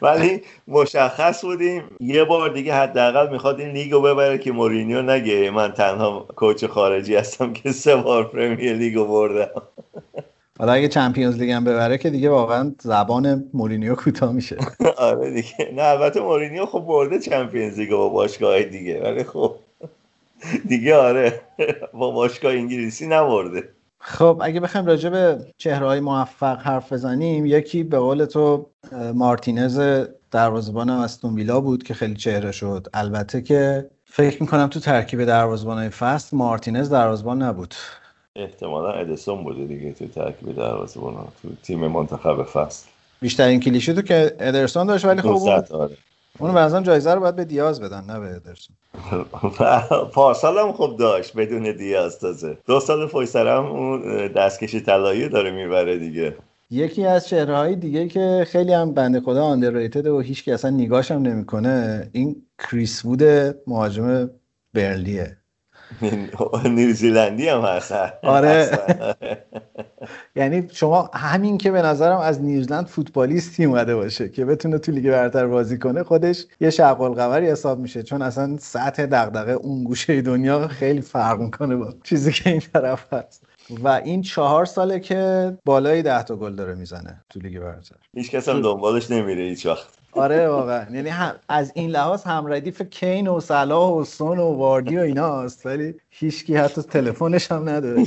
[0.02, 5.50] ولی مشخص بودیم یه بار دیگه حداقل می‌خواد این لیگو ببره که مورینیو نگه.
[5.50, 9.62] من تنها coach خارجی هستم که سه بار Premier League و بردم.
[10.58, 14.56] حالا اگه Champions League هم ببره که دیگه واقعا زبان مورینیو کوتاه میشه.
[14.96, 15.72] آره دیگه.
[15.76, 19.02] نه البته مورینیو خب برده Champions League با باشگاه دیگه.
[19.02, 19.56] ولی خب
[20.68, 21.40] دیگه آره.
[21.92, 23.68] با باشگاه انگلیسی نبرده.
[23.98, 28.66] خب اگه بخوایم راجع به چهره های موفق حرف بزنیم یکی به قول تو
[29.14, 29.80] مارتینز
[30.30, 32.86] دروازه‌بان استون ویلا بود که خیلی چهره شد.
[32.94, 37.74] البته که فکر می‌کنم تو ترکیب دروازه‌بان فصل مارتینز دروازه‌بان نبود.
[38.36, 42.88] احتمالا ادیسون بوده دیگه تو ترکیب دروازه‌بان تو تیم منتخب فصل.
[43.20, 45.62] بیشترین کلیشه تو که ادرسون داشت ولی خب اون
[46.38, 48.76] اون بعضا جایزه رو باید به دیاز بدن نه به ادرسون.
[50.14, 52.58] پارسال هم خوب داشت بدون دیاز تازه.
[52.66, 56.36] دو سال پشت هم اون دستکشی طلایی داره می‌بره دیگه.
[56.70, 61.10] یکی از چهره دیگه که خیلی هم بنده خدا underrated و هیچ که اصلا نگاش
[61.10, 63.22] هم نمی‌کنه این کریس وود
[63.66, 64.30] مهاجم
[64.74, 65.37] برنلیه
[66.64, 67.92] نیوزیلندی هم هست.
[68.22, 68.70] آره.
[70.36, 75.10] یعنی شما همین که به نظرم از نیوزلند فوتبالیستی اومده باشه که بتونه تو لیگ
[75.10, 78.02] برتر بازی کنه خودش یه شق القمری حساب میشه.
[78.02, 83.12] چون اصلا سطح دغدغه اون گوشه دنیا خیلی فرق می‌کنه با چیزی که این طرف
[83.12, 83.44] هست.
[83.84, 87.96] و این چهار ساله که بالای ده تا گل داره می‌زنه تو لیگ برتر.
[88.14, 89.97] هیچ کس هم دنبالش نمیره هیچ وقت.
[90.12, 90.86] آره واقعا.
[90.92, 91.10] یعنی
[91.48, 95.66] از این لحاظ هم ردیف کین و صلاح و سون و واردی و اینا هست
[95.66, 98.06] ولی هیچکی حتی تلفنش هم نداره.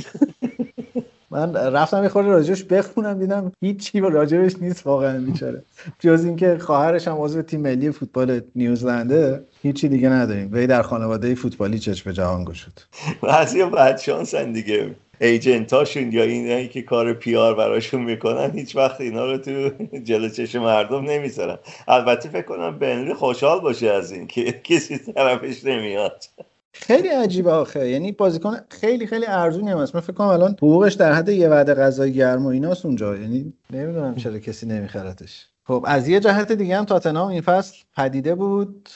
[1.30, 5.62] من رفتم یه خورده راجبش بخونم دیدم هیچی راجبش نیست واقعا بیچاره
[5.98, 10.48] جز اینکه خواهرش هم عضو تیم ملی فوتبال نیوزلنده هیچی دیگه نداریم.
[10.52, 12.80] وی در خانواده فوتبالی چشم جهان گشود.
[13.22, 14.94] بعضی بعد شانسن دیگه.
[15.22, 19.70] ایجنتاشون یا اینایی که کار پیار براشون می‌کنن هیچ وقت اینا رو تو
[20.04, 21.58] جلو چشم مردم نمی‌ذارن.
[21.88, 26.24] البته فکر کنم بنری خوشحال باشه از این که کسی طرفش نمیاد.
[26.72, 27.88] خیلی عجیبه آخه.
[27.88, 31.74] یعنی بازیکن خیلی خیلی ارزونی هم من فکر کنم الان حقوقش در حد یه وعده
[31.74, 33.16] غذای گرم و ایناست اونجا.
[33.16, 38.34] یعنی نمی‌دونم چرا کسی نمیخرتش خب از یه جهت دیگه هم تاتنهام این فصل پدیده
[38.34, 38.88] بود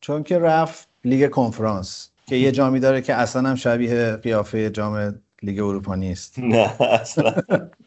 [0.00, 5.20] چون که رفت لیگ کنفرانس که یه جامی داره که اصلا هم شبیه قیافه جام
[5.42, 6.38] لیگ اروپا نیست.
[6.54, 7.34] نه اصلا.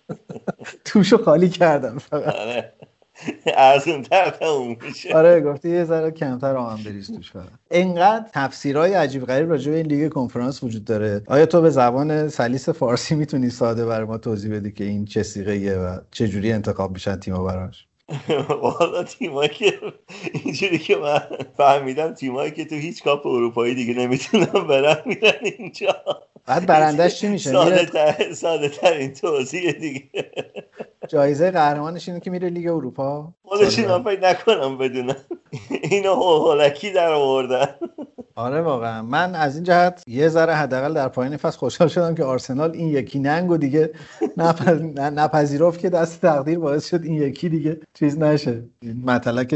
[0.85, 2.35] توشو خالی کردم فقط.
[2.35, 2.73] آره.
[3.57, 5.13] ارزون تر تموم میشه.
[5.15, 7.49] آره گفتی یه ذره کمتر آهن بریز توش فقط.
[7.71, 11.21] اینقدر تفسیرهای عجیب غریب راجع به این لیگ کنفرانس وجود داره.
[11.27, 15.23] آیا تو به زبان سلیس فارسی می‌تونی ساده برای ما توضیح بدی که این چه
[15.23, 17.87] سیغه و چه جوری انتخاب میشن تیم‌ها براش؟
[18.61, 19.73] والا تیمایی که
[20.33, 21.21] اینجوری که من
[21.57, 25.95] فهمیدم تیمایی که تو هیچ کاپ اروپایی دیگه نمی‌تونن برن میرن اینجا.
[26.45, 30.03] بعد برندش چی میشه؟ ساده تر, ساده تر این توضیح دیگه.
[31.07, 33.33] جایزه قهرمانش اینه که میره لیگ اروپا.
[33.43, 35.15] خودش من فکر نکنم بدونم.
[35.69, 37.75] اینو هولکی در آوردن.
[38.35, 39.01] آره واقعا.
[39.01, 42.87] من از این جهت یه ذره حداقل در پایین فصل خوشحال شدم که آرسنال این
[42.87, 43.89] یکی ننگ و دیگه
[44.97, 48.63] نپذیرفت که دست تقدیر باعث شد این یکی دیگه چیز نشه.
[49.05, 49.55] مطلق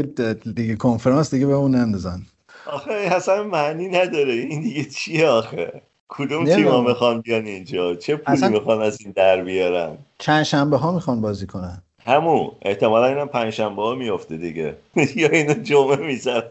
[0.54, 2.22] دیگه کنفرانس دیگه به اون نندازن.
[2.66, 4.32] آخه اصلا معنی نداره.
[4.32, 8.48] این دیگه چیه آخه؟ کدوم تیم ها می‌خوان بیان اینجا؟ چه پولی اصلا...
[8.48, 11.82] می‌خوان از این در بیارن؟ چند شنبه ها می‌خوان بازی کنن.
[12.06, 12.50] همون.
[12.62, 14.76] احتمالا اینم پنج شنبه ها میفته دیگه.
[15.16, 16.42] یا اینو جمعه می‌زنن.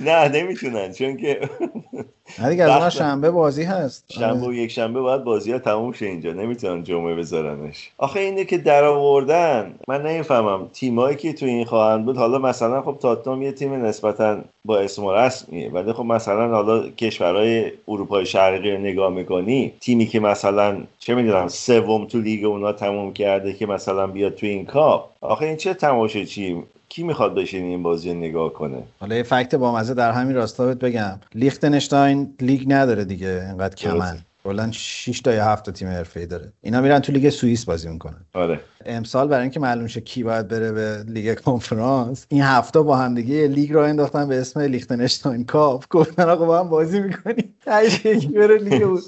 [0.00, 1.40] نه نمی‌تونن چون که
[2.38, 4.04] نه دیگه از شنبه بازی هست.
[4.08, 8.44] شنبه و یک شنبه باید بازی ها تموم شه اینجا نمی‌تونن جمعه بذارنش آخه اینه
[8.44, 13.42] که در آوردن من نمی‌فهمم تیمایی که تو این خواهند بود حالا مثلا خب تاتنام
[13.42, 18.78] یه تیم نسبتا با اسم و رسمیه ولی خب مثلا حالا کشورهای اروپای شرقی رو
[18.78, 24.06] نگاه می‌کنی تیمی که مثلا چه می‌دونم سوم تو لیگ اونا تموم کرده که مثلا
[24.06, 25.10] بیاد تو این کاپ.
[25.20, 26.62] آخه این چه تماشه چی
[26.94, 30.66] کی می‌خواد بشین این بازی نگاه کنه؟ حالا یه فکت با مزه در همین راستا
[30.66, 31.20] بگم.
[31.34, 34.18] لیختنشتاین لیگ نداره دیگه اینقدر کمن.
[34.44, 36.52] کلا 6 تا یا 7 تا تیم حرفه‌ای داره.
[36.60, 38.26] اینا میرن تو لیگ سوئیس بازی می‌کنن.
[38.34, 38.60] آره.
[38.86, 42.96] امسال برای اینکه معلوم شه کی باید بره به لیگ کنفرانس این هفت تا با
[42.96, 45.84] هم دیگه لیگ راه انداختن به اسم لیختنشتاین کاپ.
[45.90, 47.54] گفتن آقا با هم بازی می‌کنیم.
[47.64, 49.02] تهش یکی بره لیگ بود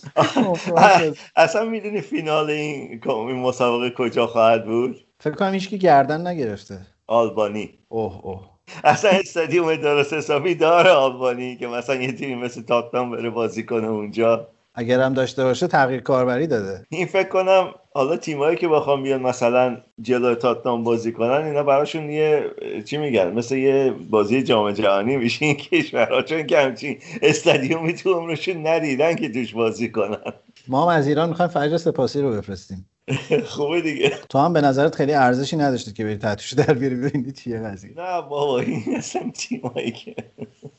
[1.36, 6.78] اصلا می‌دونی فینال این مسابقه کجا خواهد بود؟ فکر کنم هیچ گردن نگرفته.
[7.06, 7.70] آلبانی.
[7.88, 8.40] اوه اوه.
[8.84, 13.86] اصلا استادیوم درست حسابی داره آلبانی که مثلا یه تیم مثل تاتنام بره بازی کنه
[13.86, 14.48] اونجا.
[14.74, 16.86] اگر هم داشته باشه تغییر کاربری داده.
[16.88, 22.10] این فکر کنم حالا تیمایی که بخوام بیان مثلا جلوی تاتنام بازی کنن اینا براشون
[22.10, 22.50] یه
[22.84, 28.14] چی میگن؟ مثل یه بازی جام جهانی میشه این کشورها چون که همچین استادیومی تو
[28.14, 30.32] عمرشون ندیدن که توش بازی کنن.
[30.68, 32.88] ما هم از ایران می‌خوایم فرج سپاسی رو بفرستیم.
[33.46, 34.12] خوبه دیگه.
[34.28, 37.90] تو هم به نظرت خیلی ارزشی نداشتی که بری تحتش در بیاری ببینی چیه قضیه.
[37.90, 40.14] نه بابا این اصلا تیمایی که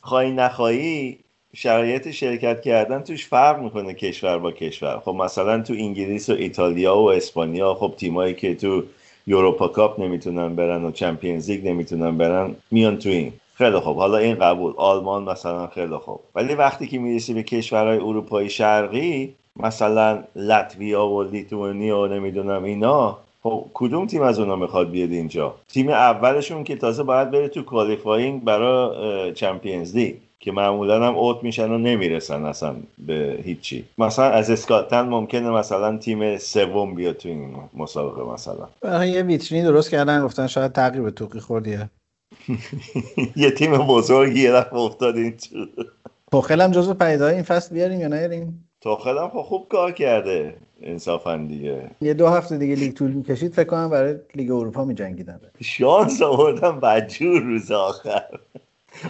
[0.02, 1.20] خواهی نخواهی
[1.56, 5.00] شرایط شرکت کردن توش فرق می‌کنه کشور با کشور.
[5.00, 8.84] خب مثلا تو انگلیس و ایتالیا و اسپانیا خب تیمایی که تو
[9.28, 13.34] Europa Cup نمی‌تونن برن و Champions League نمی‌تونن برن میان تو این.
[13.56, 13.98] خیلی خوب.
[13.98, 14.74] حالا این قبول.
[14.78, 16.20] آلمان مثلا خیلی خوب.
[16.36, 23.17] ولی وقتی که می‌رسی به کشورهای اروپایی شرقی مثلا لاتویا و لیتوانی و نمی‌دونم اینا.
[23.43, 27.62] خب کدوم تیم از اونا می‌خواد بیاد اینجا؟ تیم اولشون که تازه باید بره تو
[27.63, 33.86] qualifying برای Champions League که معمولا هم اوت میشن و نمی‌رسن اصلا به هیچی.
[33.98, 39.06] مثلا از اسکاتلند ممکنه مثلا تیم سوم بیاد تو این مسابقه مثلا.
[39.06, 41.89] یه ویترینی درست کردن گفتن شاید تقریب توقی خوردیه
[43.36, 45.34] یه تیم بزرگی یه دفعه افتاد این
[46.32, 50.58] تو هم جزو پیدای این فصل بیاریم یا نیاریم؟ توخل هم خب خوب کار کرده
[50.82, 51.92] انصافا دیگه.
[52.02, 55.40] یه دو هفته دیگه لیگ طول می‌کشید فکر کنم برای لیگ اروپا میجنگیدن.
[55.62, 58.40] شانس آوردن بدجور روز آخر.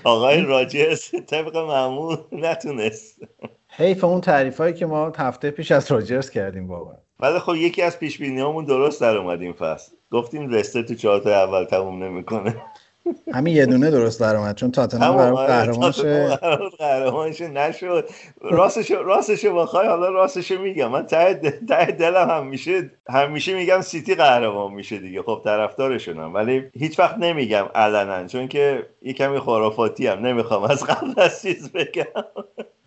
[0.04, 3.22] آقای راجرز طبق معمول نتونست.
[3.70, 7.82] حیف اون تعریف هایی که ما هفته پیش از راجرز کردیم بابا ولی خب یکی
[7.82, 9.92] از پیش بینی درست در اومد این فصل.
[10.12, 12.56] گفتیم رسته تو چهار اول تموم نمی‌کنه.
[13.34, 16.00] همین یه دونه درست در اومد چون تاتنهام برای آره، قهرمانش
[16.80, 18.10] قهرمانش نشد.
[18.42, 20.92] راستش راستش بخوای حالا راستش میگم.
[20.92, 21.34] من ته
[22.00, 25.22] دلم همیشه همیشه میگم سیتی قهرمان میشه دیگه.
[25.22, 30.26] خب طرفدارشونم ولی هیچ وقت نمیگم علنا چون که یه کمی خرافاتی هم.
[30.26, 32.06] نمی‌خوام از قبل از چیز بگم.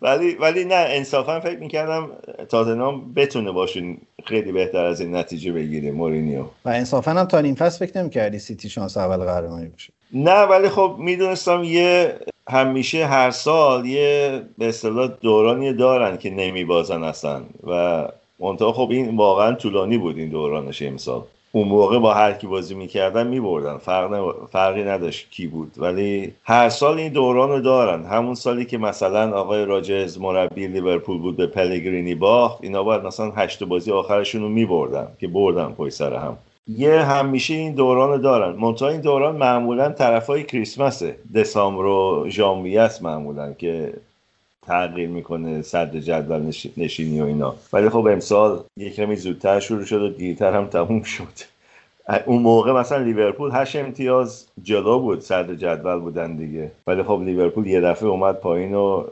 [0.01, 2.09] ولی ولی نه انصافا فکر می‌کردم
[2.49, 6.43] تاتنهام بتونه باشون خیلی بهتر از این نتیجه بگیره مورینیو.
[6.65, 10.69] و انصافا هم تا این فصل فکر نمی‌کردی سیتی شانس اول قهرمانی بشه نه ولی
[10.69, 12.15] خب می‌دونستم یه
[12.49, 17.41] همیشه هر سال یه به اصطلاح دورانی دارن که نمیبازن اصلا.
[17.67, 18.07] و
[18.39, 21.23] منتها خب این واقعا طولانی بود این دورانش امسال.
[21.51, 23.77] اون موقع با هر کی بازی می‌کردن میبردن.
[23.77, 25.71] فرق فرقی نداشت کی بود.
[25.77, 28.03] ولی هر سال این دوران رو دارن.
[28.05, 33.31] همون سالی که مثلا آقای راجز مربی لیورپول بود به پلگرینی باخت اینا باید مثلا
[33.31, 36.37] هشت بازی آخرشون رو میبردن که بردن پای سر هم.
[36.67, 38.55] یه همیشه این دوران دارن.
[38.55, 41.15] منتها این دوران معمولا طرفای کریسمسه.
[41.35, 43.93] دسامبر و ژانویه است معمولا که
[44.67, 47.55] تغییر می‌کنه صدر جدول نشینی و اینا.
[47.73, 51.51] ولی خب امسال یک کمی زودتر شروع شد و دیرتر هم تموم شد.
[52.25, 56.71] اون موقع مثلا لیورپول هشت امتیاز جلو بود صدر جدول بودن دیگه.
[56.87, 59.03] ولی خب لیورپول یه دفعه اومد پایین و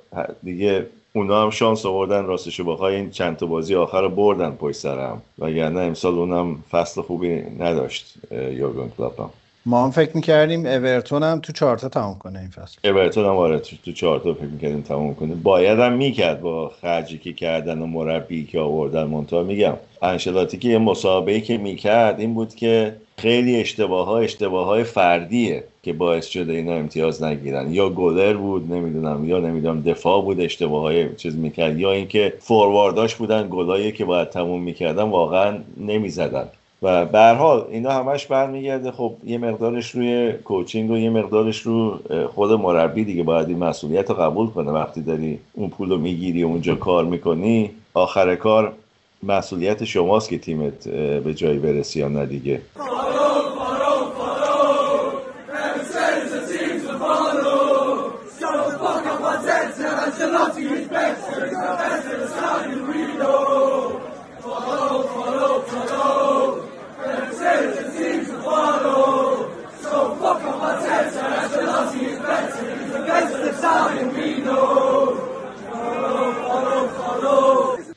[0.44, 4.78] دیگه اونا هم شانس آوردن راستش بخوای این چند تا بازی آخر رو بردن پشت
[4.78, 5.22] سر هم.
[5.40, 9.30] وگرنه امسال اونم فصل خوبی نداشت یورگن کلاپ هم.
[9.70, 12.90] ما هم فکر می‌کردیم اورتون هم تو چارتا تموم کنه این فصل.
[12.90, 15.36] اورتون هم آره تو چارتا فکر می‌کردیم تموم کنه.
[15.36, 19.44] باید هم می‌کرد با خرجی که کردن و مربی که آوردن منتها.
[19.44, 24.84] میگم انشلاتی که یه مسابقه که می‌کرد این بود که خیلی اشتباه ها اشتباه های
[24.84, 27.74] فردیه که باعث شده اینا امتیاز نگیرن.
[27.74, 31.80] یا گلر بود نمی‌دونم یا نمی‌دونم دفاع بود اشتباه های چیز می‌کرد.
[31.80, 36.46] یا اینکه فوروارداش بودن گلایی که باید تموم می‌کردن واقعا نمی‌زدن.
[36.82, 38.92] و به حال اینا همش برمیگرده.
[38.92, 42.00] خب یه مقدارش روی کوچینگ و یه مقدارش رو
[42.36, 44.72] خود مربی دیگه باید این مسئولیت رو قبول کنه.
[44.72, 48.74] وقتی داری اون پول رو می‌گیری و اونجا کار می‌کنی آخر کار
[49.24, 50.88] مسئولیت شماست که تیمت
[51.24, 52.62] به جایی برسی یا نه دیگه.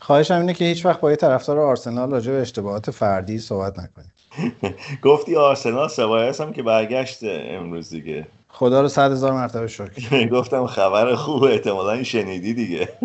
[0.03, 4.12] خواهشم اینه که هیچ وقت با یه طرفدار آرسنال راجع به اشتباهات فردی صحبت نکنیم.
[5.05, 8.27] گفتی آرسنال سوایس هم که برگشت امروز دیگه.
[8.49, 10.27] خدا رو صد هزار مرتبه شکر.
[10.37, 12.88] گفتم خبر خوب احتمالا شنیدی دیگه.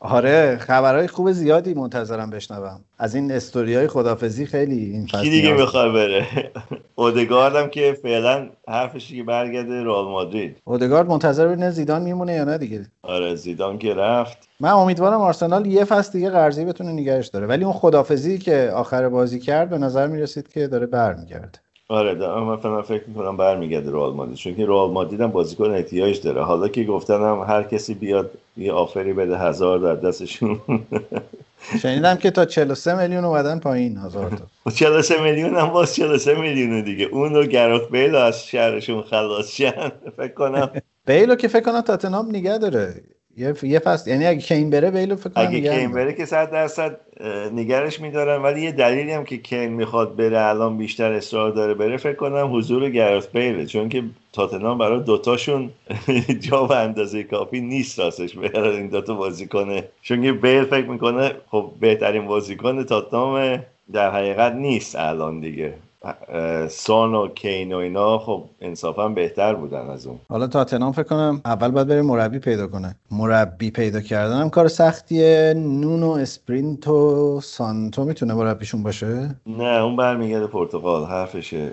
[0.00, 2.80] آره خبرهای خوب زیادی منتظرم بشنوم.
[2.98, 6.26] از این استوری های خدافزی خیلی این کی دیگه می‌خواد بره؟
[6.94, 10.56] اودگاردم که فعلا حرفش که برگرده رئال مادرید.
[10.64, 12.86] اودگارد منتظر ببینه زیدان میمونه یا نه دیگه.
[13.02, 14.48] آره زیدان که رفت.
[14.60, 17.46] من امیدوارم آرسنال یه فصل دیگه قرضی بتونه نگهش داره.
[17.46, 21.58] ولی اون خدافزی که آخر بازی کرد به نظر می‌رسید که داره برمیگرده.
[21.90, 26.20] آره من فعلا فکر می‌کنم برمیگرده رئال مادرید چون که رئال مادرید هم بازیکن احتیاج
[26.20, 26.42] داره.
[26.42, 30.60] حالا که گفتنم هر کسی بیاد یه آفری بده هزار در دستشون.
[31.82, 34.70] شنیدم که تا 43 میلیون اومدن پایین هزار تا.
[34.70, 37.04] 43 میلیون هم باز 43 میلیون دیگه.
[37.04, 39.92] اون رو گرات بیل از شهرشون خلاص شن.
[40.18, 40.70] فکر کنم.
[41.06, 43.02] بیلو که فکر کنم تاتنهام نگه داره.
[43.40, 46.50] یه یه فصل یعنی اگه کین بره بیلو فکر کنم اگه کین بره که 100
[46.50, 47.00] درصد
[47.54, 51.96] نگرش میدارن ولی یه دلیلی هم که کین می‌خواد بره الان بیشتر اصرار داره بره
[51.96, 55.70] فکر کنم حضور گرت بیله چون که تاتنهام برای دوتاشون
[56.50, 60.86] جا به اندازه کافی نیست راستش بره این دوتا بازی کنه چون که بیل فکر
[60.86, 65.74] می‌کنه خب بهترین بازیکن تاتنهام در حقیقت نیست الان دیگه.
[66.68, 70.18] سان و کین و اینا خب انصافا بهتر بودن از اون.
[70.28, 72.96] حالا تاتنام فکر کنم اول باید بره مربی پیدا کنه.
[73.10, 75.54] مربی پیدا کردن هم کار سختیه.
[75.56, 81.04] نونو اسپریتو سانتو می‌تونه مربیشون باشه؟ نه اون برمیگرده پرتغال.
[81.04, 81.72] حرفشه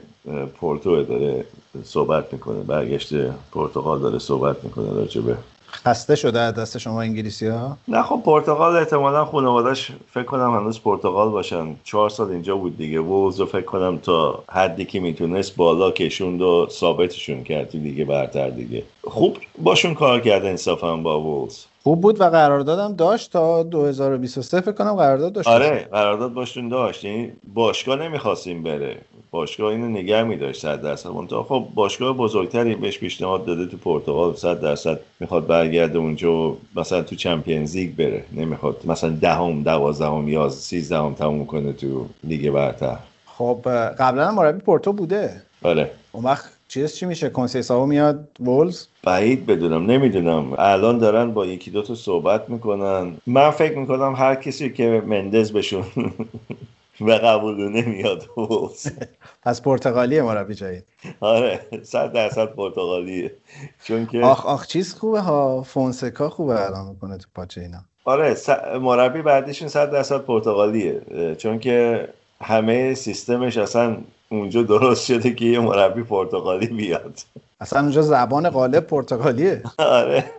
[0.59, 1.45] پورتو داره
[1.83, 5.37] صحبت می‌کنه برگشته پرتغال داره صحبت می‌کنه راجبه
[5.85, 10.79] خسته شده از دست شما انگلیسی ها نه خب پرتغال احتمالا خانوادش فکر کنم هنوز
[10.79, 11.75] پرتغال باشن.
[11.83, 12.99] چهار سال اینجا بود دیگه.
[12.99, 18.83] وولوز فکر کنم تا حدی که می‌تونست بالا کشوند و ثابتشون کرد لیگ برتر دیگه.
[19.03, 21.57] خوب باشون کار کرده انصافا با وولز.
[21.83, 25.47] خوب بود و قراردادم داشت تا 2023 فکر کنم قرارداد داشت.
[25.47, 27.03] آره قرارداد باشون داشت.
[27.05, 28.97] یعنی باشگاه نمی‌خواستیم بره.
[29.31, 31.09] باشگاه اینو نگه میداشت 100 درصد.
[31.09, 36.57] منتها خب باشگاه بزرگتری بهش پیشنهاد داده تو پرتغال 100 درصد می‌خواد برگرده اونجا و
[36.75, 38.23] مثلا تو چمپیونز لیگ بره.
[38.33, 42.97] نمی‌خواد مثلا دهم دوازدهم یا سیزدهم تموم کنه تو لیگ برتر.
[43.25, 43.59] خب
[43.99, 45.41] قبلا مربی پورتو بوده.
[45.63, 50.53] آره اون وقت چیز چی میشه؟ کنسیساو میاد وولز؟ بعید بدونم نمی‌دونم.
[50.57, 53.13] الان دارن با یکی دو تا صحبت می‌کنن.
[53.27, 55.83] من فکر می‌کنم هر کسی که مندز بشون
[57.01, 58.25] و قبول نمیاد.
[59.43, 60.83] پس پرتغالیه مربی جدید.
[61.19, 63.31] آره صد درصد پرتغالیه.
[63.83, 67.79] چون که آخ آخ چیز خوبه ها فونسکا خوبه الان می‌کنه تو پاچه اینا.
[68.05, 68.49] آره س...
[68.81, 71.01] مربی بعدیشون صد درصد پرتغالیه.
[71.37, 72.07] چون که
[72.41, 73.97] همه سیستمش اصلا
[74.29, 77.19] اونجا درست شده که یه مربی پرتغالی بیاد.
[77.61, 79.63] اصلا اونجا زبان غالب پرتغالیه.
[79.77, 80.31] آره.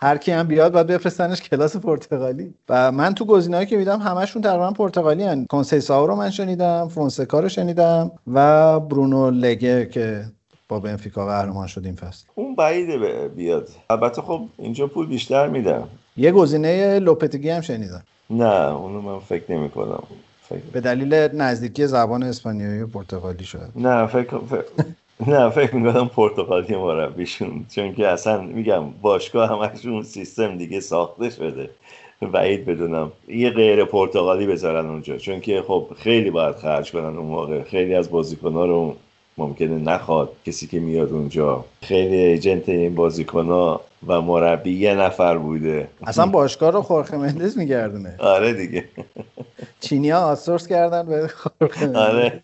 [0.00, 2.54] هر کی هم بیاد باید بفرستنش کلاس پرتغالی.
[2.68, 7.40] و من تو گزینه‌ای که میدم همشون تقریبا پرتغالی ان کنسیساو رو من شنیدم فونسکا
[7.40, 10.24] رو شنیدم و برونو لگه که
[10.68, 12.26] با بنفیکا قهرمان شد این فصل.
[12.34, 13.68] اون بعیده بیاد.
[13.90, 18.02] البته خب اینجا پول بیشتر میدم یه گزینه لوپتگی هم شنیدم.
[18.30, 20.02] نه اونو من فکر نمی کنم
[20.72, 24.64] به دلیل نزدیکی زبان اسپانیایی و پرتغالی شد نه فکر, فکر...
[25.26, 31.70] نه فکر می‌کنم پرتغالی مربیشون چون که اصلا میگم باشگاه همشون سیستم دیگه ساخته شده.
[32.32, 33.12] بعید بدونم.
[33.28, 37.62] یه غیر پرتغالی بذارن اونجا چون که خب خیلی باید خرج کنن اون موقع.
[37.62, 38.08] خیلی از
[38.42, 38.96] ها رو
[39.38, 41.64] ممکنه نخواد کسی که میاد اونجا.
[41.82, 42.98] خیلی ایجنت این
[43.34, 45.88] ها و مربی یه نفر بوده.
[46.06, 48.14] اصلا باشگاه رو خورخه مندز میگردونه.
[48.18, 48.84] آره دیگه.
[49.80, 52.42] چینی ها آسورس کردن به خورخه آره.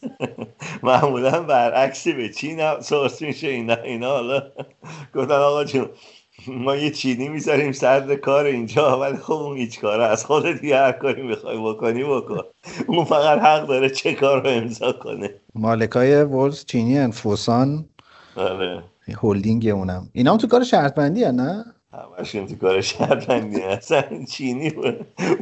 [0.85, 4.43] معمولا برعکسی به چین سورس میشه اینا اینا حالا
[5.15, 5.89] گفتن آقا جون
[6.49, 10.79] ما یه چینی می‌ذاریم سرد کار اینجا ولی خب اون هیچ کاره از خود دیگه
[10.79, 12.43] هر کاری می‌خوای بکنی بکن.
[12.87, 15.31] اون فقط حق داره چه کار رو امضا کنه.
[15.55, 17.85] مالکای ولز چینی فوسان.
[18.37, 18.85] آره
[19.23, 20.09] هولدینگ اونم.
[20.13, 21.65] اینا هم تو کار شرط بندی نه؟
[22.19, 24.73] همشون تو کار شرط بندی اصلا چینی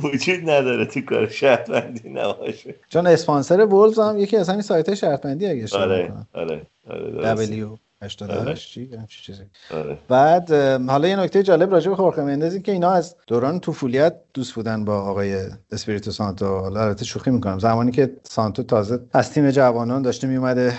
[0.03, 2.75] وجود نداره تو کار شرط بندی نباشه.
[2.89, 8.71] چون اسپانسر وولوز هم یکی از همین سایت شرط بندی دیگه آره آره آره 88
[8.71, 9.43] چی؟ چیزی.
[9.71, 9.99] آره.
[10.09, 10.53] بعد
[10.89, 14.85] حالا یه نکته جالب راجع به خورخه مندز که اینا از دوران طفولیت دوست بودن
[14.85, 15.43] با آقای
[15.73, 16.47] اسپریتو سانتو.
[16.47, 17.59] حالا البته شوخی می‌کنم.
[17.59, 20.73] زمانی که سانتو تازه از تیم جوانان داشته میومده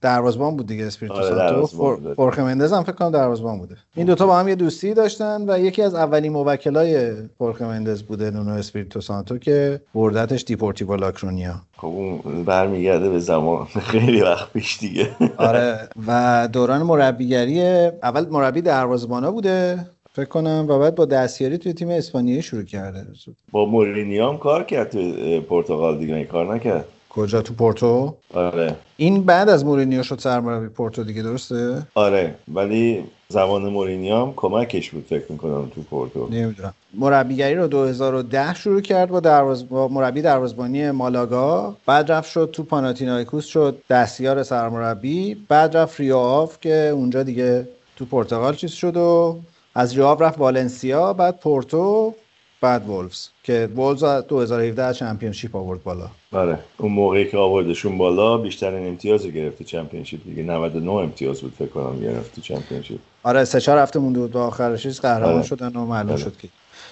[0.00, 2.14] دروازبان بود دیگه اسپریتو آره سانتو.
[2.14, 3.76] خورخه مندز هم فکر کنم دروازبان بوده.
[3.94, 8.30] این دوتا با هم یه دوستی داشتن و یکی از اولین موکلای خورخه مندز بوده
[8.30, 11.54] نونو اسپریتو سانتو که بردتش دیپورتیو لاکرونیا.
[11.76, 15.10] خب اون برمیگرده به زمان خیلی وقت پیش دیگه.
[15.36, 17.62] آره و دوران مربیگری
[18.02, 23.06] اول مربی دروازبانا بوده فکر کنم و بعد با دستیاری توی تیم اسپانیایی شروع کرده.
[23.52, 26.84] با مورینیو هم کار کرد تو پرتغال دیگه کار نکرد.
[27.16, 28.76] کجا تو پورتو؟ آره.
[28.96, 34.90] این بعد از مورینیو شد سرمربی پورتو دیگه درسته؟ آره ولی زمان مورینیو هم کمکش
[34.90, 36.28] بود فکر می‌کنم تو پورتو.
[36.30, 36.74] نمی‌دونم.
[36.94, 39.68] مربیگری رو 2010 شروع کرد با, دروز...
[39.68, 41.76] با مربی دروازبانی مالاگا.
[41.86, 45.34] بعد رفت شد تو پاناتینایکوس شد دستیار سرمربی.
[45.48, 49.38] بعد رفت ریو آو که اونجا دیگه تو پرتغال چیز شد و
[49.74, 52.14] از ریو آو رفت والنسیا بعد پورتو.
[52.60, 56.08] بعد وولفز که وولفز 2017 Championship آورد بالا.
[56.32, 60.42] آره اون موقعی که آوردشون بالا بیشترین امتیاز گرفت Championship دیگه.
[60.42, 62.98] 99 امتیاز بود فکر کنم گرفت Championship.
[63.22, 64.36] آره سه چهار هفته مونده بود.
[64.36, 65.42] آخرش چیز قهرمان آره.
[65.42, 66.20] شدن و معلوم آره.
[66.20, 66.48] شد که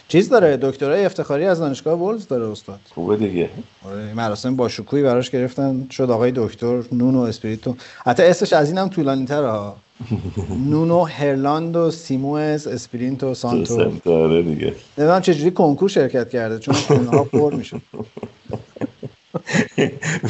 [0.08, 2.80] چیز داره دکترای افتخاری از دانشگاه وولوز داره استاد.
[2.94, 3.50] خوبه دیگه.
[3.84, 5.86] آره مراسم با شکوهی براش گرفتن.
[5.90, 7.76] شد آقای دکتر نونو اسپریتو.
[8.04, 9.72] حتی اسمش از اینم طولانی تره
[10.70, 13.92] نونو هرلاندر سیموز اسپریتو سانتو.
[14.10, 14.74] آره دیگه.
[14.98, 17.80] نمی‌دونم چجوری کنکور شرکت کرده چون اونها پر میشه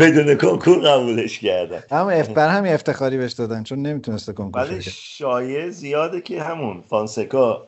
[0.01, 1.83] بدون کنکور قبولش کردن.
[1.91, 6.83] هم اف بر هم افتخاری بهش دادن چون نمی‌تونسته کنکور ولی شایع زیاده که همون
[6.91, 7.67] فانسکا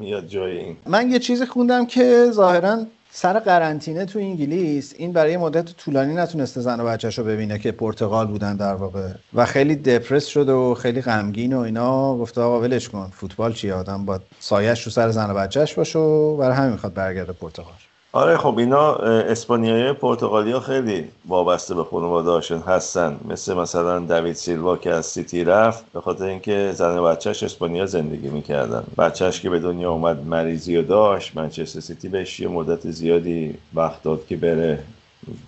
[0.00, 0.76] میاد جای این.
[0.86, 6.60] من یه چیزی خوندم که ظاهرا سر قرنطینه تو انگلیس این برای مدت طولانی نتونسته
[6.60, 9.08] زن و بچهش رو ببینه که پرتغال بودن در واقع.
[9.34, 12.16] و خیلی دپرس شده و خیلی غمگین و اینا.
[12.16, 15.98] گفته آقا ولش کن فوتبال چیه؟ آدم با سایش رو سر زن و بچهش باشه
[15.98, 17.91] و برای همین می‌خواد برگرده پرتغال.
[18.14, 23.16] آره خب اینا اسپانیایی پرتغالی ها خیلی وابسته به خانواده هستن.
[23.28, 27.86] مثل مثلا داوید سیلوا که از سیتی رفت به خاطر اینکه زن و بچهش اسپانیا
[27.86, 28.84] زندگی می‌کردن.
[28.98, 34.02] بچهش که به دنیا اومد مریضی و داشت منچستر سیتی بهش یه مدت زیادی وقت
[34.02, 34.78] داد که بره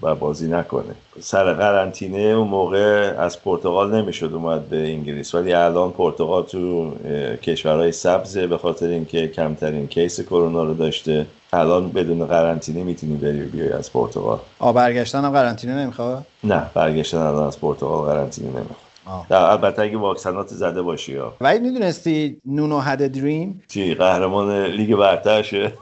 [0.03, 0.95] و بازی نکنه.
[1.21, 5.35] سر قرنطینه اون موقع از پرتغال نمی‌شد اومد به انگلیس.
[5.35, 6.93] ولی الان پرتغال تو
[7.37, 11.27] کشورهای سبزه به خاطر اینکه کمترین case کرونا رو داشته.
[11.55, 14.39] الان بدون قرنطینه می‌تونی بری بیای از پرتغال.
[14.59, 18.75] آ برگشتن هم قرنطینه نمی‌خواد نه برگشتن الان از پرتغال قرنطینه نمی‌خواد
[19.31, 25.43] البته اگه واکسنات زده باشی ها ولی می‌دونستی نونو هد دریم چی قهرمان لیگ برتر
[25.43, 25.73] شه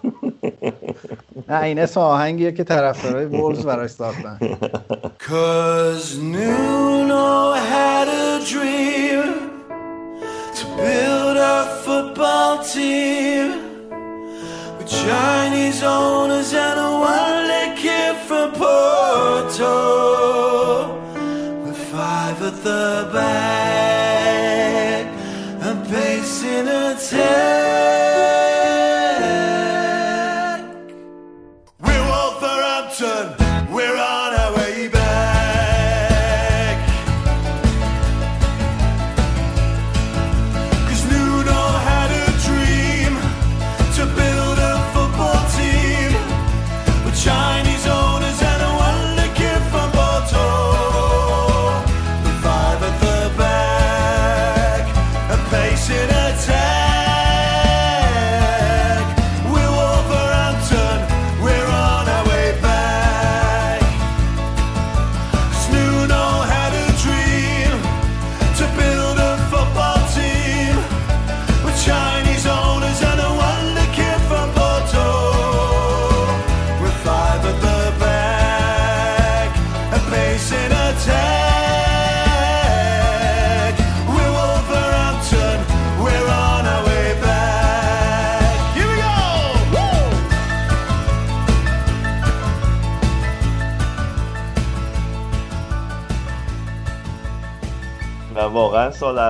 [1.49, 4.39] نه این اسم آهنگیه که طرفدارای وولز براش ساختن.
[5.29, 9.27] Cause Nuno had a dream
[10.59, 13.72] to build a football team.
[14.83, 19.69] With Chinese owners and a one-leg kid from Porto.
[21.65, 24.02] With five at the back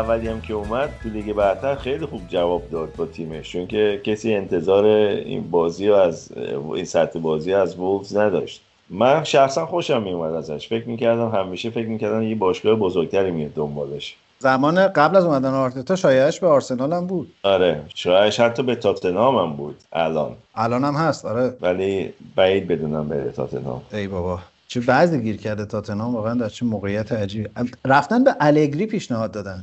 [0.02, 4.00] اولی هم که اومد تو لیگ برتر خیلی خوب جواب داد با تیمش چون که
[4.04, 6.32] کسی انتظار این بازی رو از
[6.74, 8.62] این سطح بازی از وولفز نداشت.
[8.90, 10.68] من شخصا خوشم میومد ازش.
[10.68, 14.16] فکر می‌کردم همیشه فکر می‌کردم یه باشگاه بزرگتری میاد دنبالش.
[14.38, 17.32] زمان قبل از اومدن آرتتا شایعش به آرسنال هم بود.
[17.42, 19.76] آره شایعش حتی به تاتنهام هم بود.
[19.92, 20.36] الان.
[20.54, 21.54] الان هم هست آره.
[21.60, 23.82] ولی بعید بدونم بره تاتنهام.
[23.92, 24.38] ای بابا.
[24.72, 27.48] چه بعضی گیر کرده تاتنهام واقعا در چه موقعیت عجیبی.
[27.84, 29.62] رفتن به الگری پیشنهاد دادن.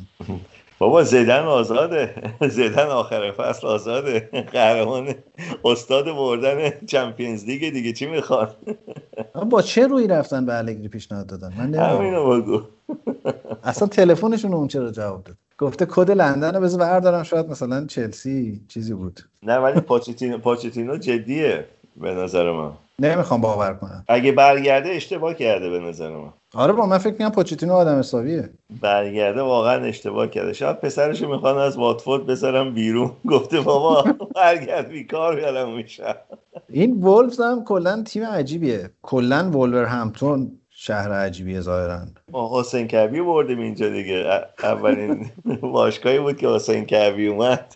[0.80, 2.16] بابا زیدن آزاده.
[2.50, 4.20] زیدن آخر فصل آزاده.
[4.52, 5.16] قهرمان
[5.66, 7.94] استاد بردن چمپیونز لیگ دیگه.
[7.94, 8.58] چی می‌خواد؟
[9.50, 12.62] با چه روی رفتن به الگری پیشنهاد دادن؟ من همینو بگو.
[13.64, 17.24] اصلا تلفنشون اون چرا جواب داد؟ گفته کد لندن رو بذار بردارم.
[17.24, 19.20] شاید مثلا چلسی چیزی بود.
[19.44, 21.66] نه ولی پاچتینو پاچتینو جدیه.
[21.98, 22.72] به نظر من.
[23.00, 24.04] نمی‌خوام باور کنم.
[24.08, 26.34] اگه برگرده اشتباه کرده به نظر من.
[26.56, 28.50] آره با من فکر می‌کنم پوچتینو آدم حسابیه.
[28.82, 30.54] برگرده واقعا اشتباه کرده.
[30.54, 33.12] شاید پسرشو می‌خوان از واتفورد بذارم بیرون.
[33.32, 36.16] گفته بابا برگرد بیکار بیارم میشم
[36.70, 38.90] این وولفز هم کلا تیم عجیبیه.
[39.02, 42.00] کلا وولور همتون شهر عجیبیه ظاهرا.
[42.34, 44.46] حسین کبی بردیم اینجا دیگه.
[44.64, 45.32] اولین
[45.62, 47.76] باشگاهی بود که حسین کبی اومد.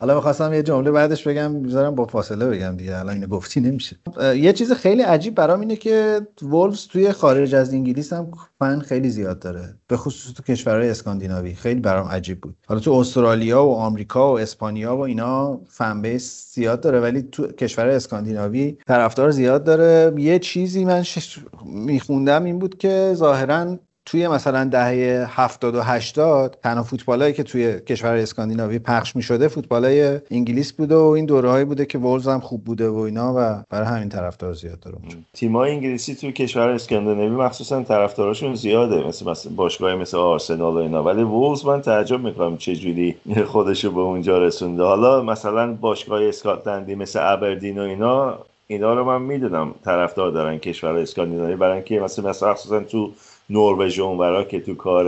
[0.00, 3.96] حالا می‌خواستم یه جمله بعدش بگم می‌ذارم با فاصله بگم دیگه الان اینو گفتی نمیشه.
[4.36, 9.10] یه چیز خیلی عجیب برام اینه که وولفز توی خارج از انگلیس هم فن خیلی
[9.10, 9.74] زیاد داره.
[9.88, 11.54] به خصوص تو کشورهای اسکاندیناوی.
[11.54, 12.56] خیلی برام عجیب بود.
[12.66, 17.46] حالا تو استرالیا و آمریکا و اسپانیا و اینا فن بیس زیاد داره ولی تو
[17.46, 20.22] کشور اسکاندیناوی طرفدار زیاد داره.
[20.22, 21.38] یه چیزی من شش...
[21.64, 27.80] میخوندم این بود که ظاهرا توی مثلا دهه 70 و 80 تنها فوتبالایی که توی
[27.80, 32.40] کشور اسکاندیناوی پخش می شده فوتبالای انگلیس بوده و این دوره‌ای بوده که وولز هم
[32.40, 34.96] خوب بوده و اینا و برای همین طرفدار زیاد داره.
[35.32, 41.02] تیم‌های انگلیسی توی کشور اسکاندیناوی مخصوصا طرفداراشون زیاده مثل مثلا باشگاه مثل آرسنال و اینا.
[41.02, 44.82] ولی وولز من تعجب می‌کنم چه جوری خودشو به اونجا رسونده.
[44.82, 50.96] حالا مثلا باشگاه اسکاتلندی مثل ابردین و اینا اینا رو من می‌دونم طرفدار دارن کشور
[50.96, 53.10] اسکاندیناوی برای اینکه مثلا مثلا تو
[53.50, 55.04] نروژ اونورا که تو کار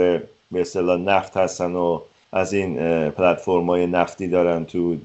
[0.53, 2.01] به اصطلاح نفت هستن و
[2.33, 2.77] از این
[3.11, 4.97] پلتفرم های نفتی دارن تو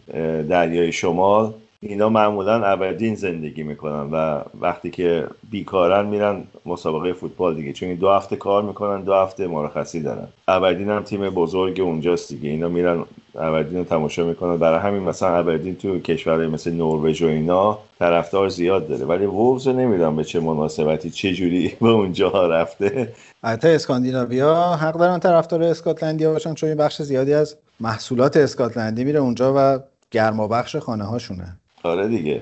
[0.49, 1.53] دریای شمال.
[1.89, 7.73] اینا معمولا ابدین زندگی می‌کنن و وقتی که بیکارن میرن مسابقه فوتبال دیگه.
[7.73, 10.27] چون دو هفته کار می‌کنن دو هفته مرخصی دارن.
[10.47, 12.49] ابدین هم تیم بزرگ اونجاست دیگه.
[12.49, 13.05] اینا میرن
[13.35, 14.57] ابدین رو تماشا می‌کنن.
[14.57, 19.05] برای همین مثلا ابدین تو کشورهای مثل نروژ و اینا طرفدار زیاد داره.
[19.05, 23.13] ولی وولز نمی‌دونم به چه مناسبتی چه جوری به اونجا رفته.
[23.43, 29.53] حتی اسکاندیناویا حق دارن طرفدار اسکاتلندیا باشن چون بخش زیادی از محصولات اسکاتلندی میره اونجا
[29.57, 29.79] و
[30.11, 32.41] گرما بخش خانه هاشونه آره دیگه.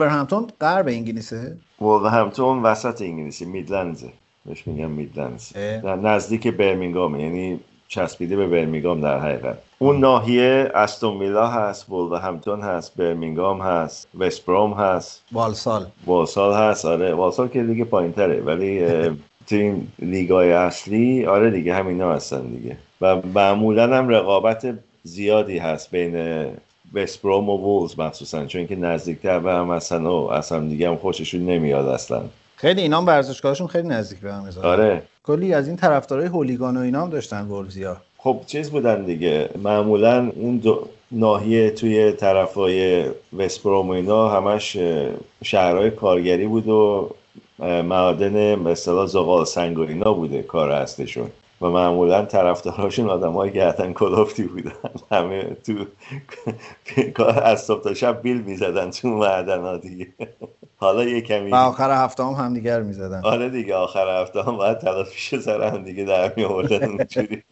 [0.00, 1.56] همتون غرب انگلیسه؟
[2.10, 4.12] همتون وسط انگلیسی میدلندزه
[4.46, 9.58] بهش میگم میدلندز نزدیک برمینگام یعنی چسبیده به برمینگام در حقیقت.
[9.78, 11.86] اون ناحیه استون ویلا هست
[12.22, 15.22] همتون هست برمینگام هست وستبروم هست.
[15.32, 15.86] والسال.
[16.06, 17.14] والسال هست آره.
[17.14, 18.86] والسال که دیگه پایین تره ولی
[19.46, 22.76] تو این لیگای اصلی آره دیگه همینا هستن دیگه.
[23.00, 26.46] و معمولا هم رقابت زیادی هست بین
[26.94, 31.40] وستبروم و وولز مخصوصا چون که نزدیکتر و هم هستن و اصلا دیگه هم خوششون
[31.46, 32.22] نمیاد اصلا.
[32.56, 35.02] خیلی اینا ورزشگاهشون خیلی نزدیک به هم آره.
[35.24, 39.48] کلی از این طرفدارای هولیگان و اینا هم داشتن ولزیا خب چیز بودن دیگه.
[39.62, 43.04] معمولا اون دو ناحیه توی طرفای
[43.36, 44.76] وستبروم و اینا همش
[45.44, 47.10] شهرهای کارگری بود و
[47.62, 51.30] معادن مثلا زغال سنگ و اینا بوده کار هستشون
[51.62, 54.72] و معمولا طرفداراشون آدم های گردن کلافتی بودن.
[55.12, 60.08] همه تو از صبح تا شب بیل می‌زدن تو معدن دیگه.
[60.76, 63.20] حالا یه کمی و آخر هفته هم هم دیگر می‌زدن.
[63.24, 67.42] آره دیگه آخر هفته هم باید تلافیش سر هم دیگه در می اونجوری.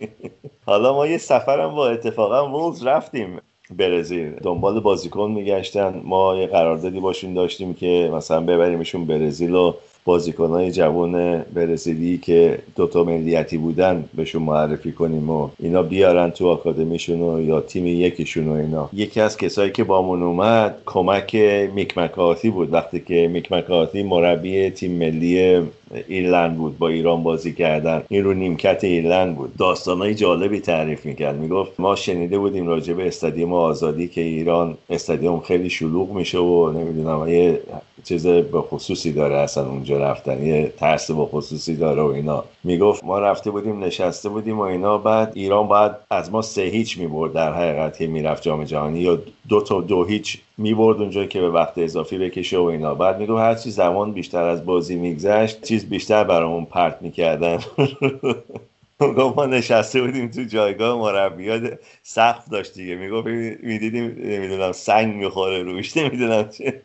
[0.67, 3.39] حالا ما یه سفرم با اتفاقا وولز رفتیم
[3.71, 4.31] برزیل.
[4.31, 6.01] دنبال بازیکن میگشتن.
[6.05, 13.05] ما یه قراردادی باشون داشتیم که مثلا ببریمشون برزیل و بازیکنهای جوان برزیلی که دوتا
[13.05, 18.89] ملیتی بودن بهشون معرفی کنیم و اینا بیارن تو آکادمیشون یا تیم یکیشون و اینا.
[18.93, 21.37] یکی از کسایی که بامون اومد کمک
[21.75, 22.73] میک مکارتی بود.
[22.73, 25.63] وقتی که میک مکارتی مربی تیم ملی
[26.09, 28.03] ایرلند بود با ایران بازی کردن.
[28.09, 29.57] این رو نیمکت ایرلند بود.
[29.59, 31.37] داستانهای جالبی تعریف می‌کرد.
[31.37, 36.73] می‌گفت ما شنیده بودیم راجع به استادیوم آزادی که ایران استادیوم خیلی شلوغ میشه و
[36.73, 37.61] نمی‌دونم یه
[38.05, 42.45] چیز به خصوصی داره اصلا اونجا رفتن یه ترس به خصوصی داره و اینا.
[42.65, 46.99] می‌گفت ما رفته بودیم نشسته بودیم و اینا بعد ایران باید از ما سه هیچ
[46.99, 51.41] می‌برد در حقیقت که می‌رفت جام جهانی یا دو تا دو هیچ می‌برد اونجا که
[51.41, 52.95] به وقت اضافی بکشه و اینا.
[52.95, 57.59] بعد می‌گفت هر چی زمان بیشتر از بازی میگذشت چیز بیشتر برامون پرت می‌کردن.
[59.37, 62.95] ما نشسته بودیم تو جایگاه مربیات سقف داشت دیگه.
[62.95, 63.27] می‌گفت
[63.63, 66.83] می‌دیدیم نمی‌دونم سنگ می‌خوره روش نمی‌دونم چه.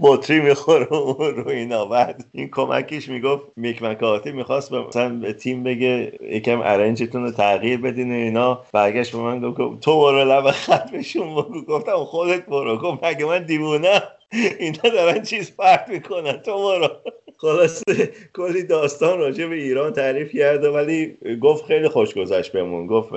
[0.00, 0.86] بطری می‌خوره
[1.36, 1.84] رو اینا.
[1.84, 7.80] بعد این کمکش می‌گفت میک مکاتی می‌خواست مثلا به تیم بگه یکم ارنجتون رو تغییر
[7.80, 8.62] بدین و اینا.
[8.72, 11.34] برگشت به من گفت تو برو لب خط بشون
[11.68, 12.78] گفتم خودت برو.
[12.78, 14.02] گفت مگه من دیوونه
[14.58, 16.36] اینا دارن چیز پرت می‌کنن.
[16.36, 16.88] تو برو.
[17.36, 22.56] خلاصه کلی داستان راجع به ایران تعریف کرده ولی گفت خیلی خوش گذشت
[22.88, 23.12] گفت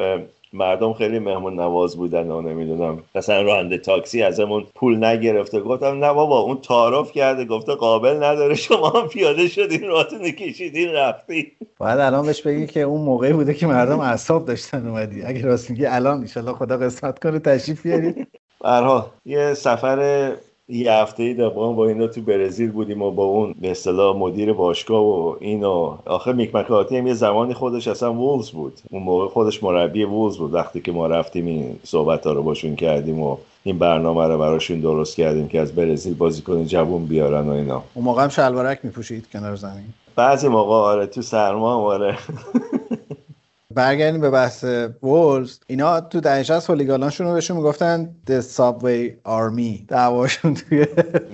[0.55, 3.03] مردم خیلی مهمون نواز بودن و نمی‌دونم.
[3.15, 5.59] مثلا راننده تاکسی ازمون پول نگرفته.
[5.59, 7.45] گفتم نه بابا اون تعارف کرده.
[7.45, 8.55] گفته قابل نداره.
[8.55, 11.51] شما هم پیاده شدین راتون کشیدین رفتی.
[11.77, 15.23] باید الان بهش بگی که اون موقعی بوده که مردم اعصاب داشتن اومدی.
[15.23, 18.27] اگه راست میگی الان ان خدا قسمت کنه تشریف بیارید.
[18.63, 20.31] برها یه سفر
[20.67, 25.03] یه هفته ای با اینا تو برزیل بودیم و با اون به اصطلاح مدیر باشگاه
[25.03, 28.73] و اینو آخه میک مکاتی هم یه زمانی خودش اصلا وولز بود.
[28.89, 32.75] اون موقع خودش مربی وولز بود وقتی که ما رفتیم این صحبت ها رو باشون
[32.75, 37.51] کردیم و این برنامه رو براشون درست کردیم که از برزیل بازیکن جوون بیارن و
[37.51, 37.83] اینا.
[37.93, 39.85] اون موقع هم شلوارک میپوشید کنار زمین.
[40.15, 42.17] بعضی موقع آره تو سرما آره.
[43.75, 44.63] برگردیم به بحث
[45.03, 49.85] وولز اینا تو دهه 60 هولیگاناشون رو بهشون می‌گفتن The Subway Army.
[49.87, 50.87] دعواشون توی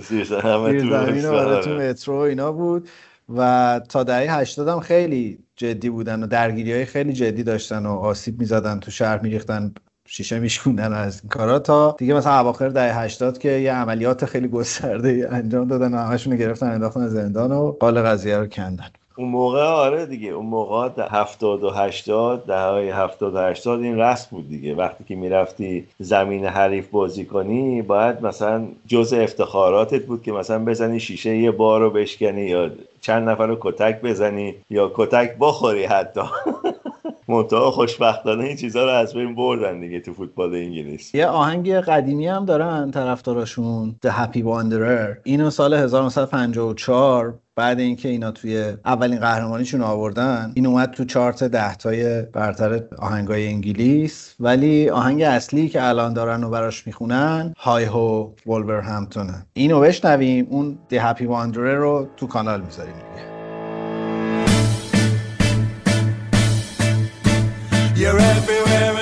[0.09, 2.89] زیر زمین و تو مترو اینا بود.
[3.35, 7.89] و تا دهه 80 هم خیلی جدی بودن و درگیری های خیلی جدی داشتن و
[7.89, 9.73] آسیب می‌زدن تو شهر میریختن
[10.07, 14.47] شیشه میشکوندن از این کارا تا دیگه مثلا اواخر دهه 80 که یه عملیات خیلی
[14.47, 18.89] گسترده انجام دادن و همشون گرفتن انداختن زندان و قال قضیه رو کندن.
[19.15, 23.99] اون موقع آره دیگه اون موقع هفتاد و هشتاد ده های هفتاد و هشتاد این
[23.99, 24.75] رسم بود دیگه.
[24.75, 30.99] وقتی که می‌رفتی زمین حریف بازی کنی باید مثلا جز افتخاراتت بود که مثلا بزنی
[30.99, 36.21] شیشه یه بار رو بشکنی یا چند نفر رو کتک بزنی یا کتک بخوری حتی.
[37.27, 41.15] منتها خوشبختانه این چیزها رو از بین بردن دیگه تو فوتبال انگلیس.
[41.15, 45.17] یه آهنگ قدیمی هم دارن طرفداراشون The Happy Wanderer.
[45.23, 52.21] اینو سال 1954 بعد اینکه اینا توی اولین قهرمانیشون آوردن این اومد تو چارت دهتای
[52.21, 54.35] برتر آهنگای انگلیس.
[54.39, 60.47] ولی آهنگ اصلی که الان دارن و براش می‌خونن های هو ولور همتونه اینو بشنویم
[60.49, 63.40] اون دی هپی واندره رو تو کانال می‌ذاریم دیگه.
[68.01, 69.00] You're everywhere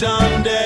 [0.00, 0.59] someday.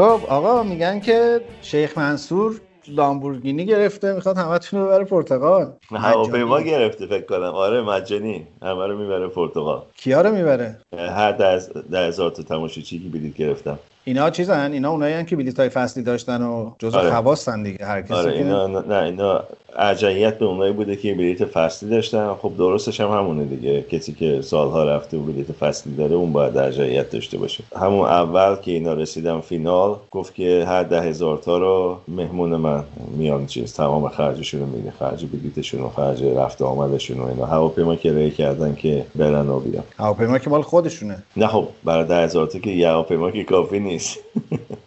[0.00, 5.72] خب آقا میگن که شیخ منصور لامبورگینی گرفته می‌خواد همتون رو ببره پرتغال.
[5.90, 7.54] هواپیما گرفته فکر کنم.
[7.54, 8.46] آره مجانی.
[8.62, 9.82] همه رو می‌بره پرتغال.
[9.96, 15.24] کیا رو می‌بره؟ هر ده هزار تا تماشاچی که بلیط گرفتم اینا چیزن؟ اینا اونایی
[15.24, 17.22] که بلیط های فصلی داشتن و جزء آره.
[17.22, 19.44] خواستن دیگه هر کسی آره اینا نه اینا
[19.76, 22.34] ارجحیت به اونایی بوده که بلیط فصلی داشتن.
[22.34, 23.82] خب درستش هم همونه دیگه.
[23.82, 27.64] کسی که سالها رفته و بلیط فصلی داره اون باید ارجحیت داشته باشه.
[27.76, 32.84] همون اول که اینا رسیدن فینال گفت که هر ده هزار تا رو مهمون من
[33.16, 34.90] میان چیز تمام خرجشون رو میده.
[34.90, 37.46] خرج بلیتشون و خرج رفت آمدشون و اینا.
[37.46, 39.84] هواپیما که ری کردن که برن و بیان.
[39.98, 41.22] هواپیما که مال خودشونه.
[41.36, 44.18] نه خب برای ده هزار تا که یه هواپیما که کافی نیست.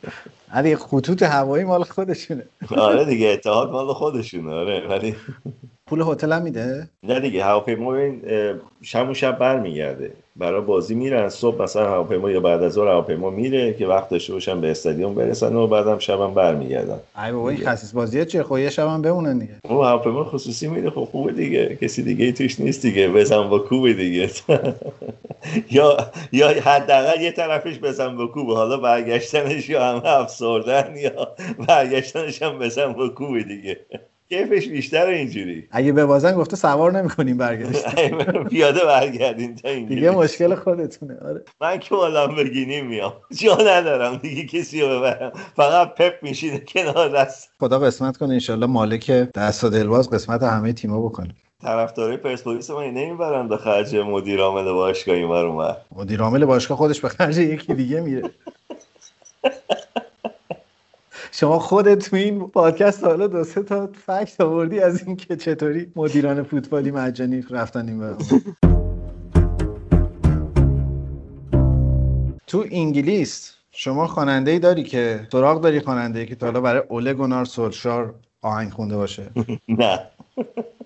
[0.54, 2.44] علی خطوط هوایی مال خودشونه.
[2.78, 4.88] آره دیگه اتحاد مال خودشونه آره.
[4.88, 5.16] ولی
[5.94, 7.98] پول هتل هم میده؟ نه دیگه هواپیما
[8.82, 10.12] شب و شب برمیگرده.
[10.36, 14.34] برای بازی میرن صبح مثلا هواپیما یا بعد از ظهر هواپیما میره که وقت داشته
[14.34, 17.00] باشن به استادیوم برسن و بعدم شبم برمیگردن.
[17.26, 19.54] ای بابا این خصیص بازی چه خب یه شبم بمونن دیگه.
[19.70, 21.78] اون هواپیما خصوصی میره خب خوبه دیگه.
[21.82, 24.30] کسی دیگه توش نیست دیگه بزن با کوبه دیگه.
[25.72, 25.98] یا
[26.32, 28.56] یا حداقل یه طرفش بزن با کوبه.
[28.56, 31.28] حالا برگشتنش یا همه افسردن یا
[31.68, 33.80] برگشتنش هم بزن با کوبه دیگه.
[34.30, 35.68] کیفش بیشتر اینجوری.
[35.72, 37.96] اگه به بازن گفته سوار نمی‌کنیم برگشت.
[38.50, 39.96] پیاده برگردین تا اینجوری.
[39.96, 41.18] دیگه مشکل خودتونه.
[41.26, 41.42] آره.
[41.62, 43.14] من که با بگینی میام.
[43.42, 45.32] جا ندارم دیگه کسی رو ببرم.
[45.56, 47.50] فقط پپ میشینه کنار دست.
[47.60, 51.36] خدا قسمت کنه انشالله مالک دست و دلواز قسمت همه تیما بکنه.
[51.62, 55.28] طرفدارای پرسپولیس ما نمی‌برن به خرج مدیر عامل باشگاه این
[55.92, 58.30] مدیر عامل باشگاه خودش به خرج یکی دیگه میره.
[61.36, 66.44] شما خودت تو این پادکست حالا دو سه تا فکت آوردی از اینکه چطوری مدیران
[66.44, 68.16] فوتبالی مجانی رفتن این
[72.48, 76.82] تو انگلیس شما خواننده ای داری که سراغ داری خواننده ای که تا حالا برای
[76.88, 79.30] اوله گونار سولشار آهنگ خونده باشه.
[79.68, 80.00] نه.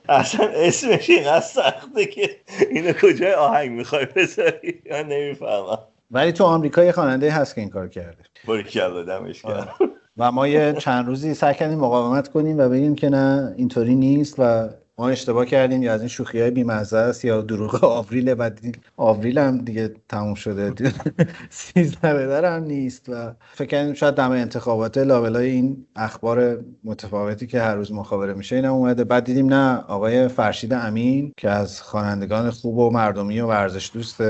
[0.09, 2.29] اصلا اسمش اینقدر سخته که
[2.71, 5.79] اینو کجای آهنگ می‌خوای بذاری؟ من نمی‌فهمم.
[6.11, 8.23] ولی تو آمریکا یه خواننده هست که این کار کرده.
[8.45, 9.69] باری کلا دمش کرد
[10.17, 14.35] و ما یه چند روزی سعی کردیم مقاومت کنیم و بگیم که نه اینطوری نیست
[14.37, 18.51] و ما اشتباه کردیم یا از این شوخی های بیمزه است یا دروغ آوریل و
[18.97, 20.73] آوریل هم دیگه تموم شده.
[21.49, 27.61] سیزده بدر هم نیست و فکر کردیم شاید دم انتخابات لابلای این اخبار متفاوتی که
[27.61, 29.03] هر روز مخابره میشه اینم اومده.
[29.03, 34.21] بعد دیدیم نه آقای فرشید امین که از خوانندگان خوب و مردمی و ورزش دوست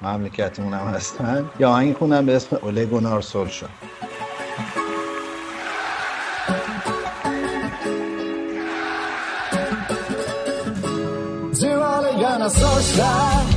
[0.00, 1.50] مملکتمون هم هستن.
[1.60, 3.22] یا آهنگ خوندن به اسم اوله گونار
[12.38, 13.54] than a searchlight.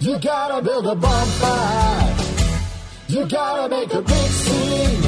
[0.00, 2.16] You gotta build a bonfire.
[3.08, 5.02] You gotta make a big scene.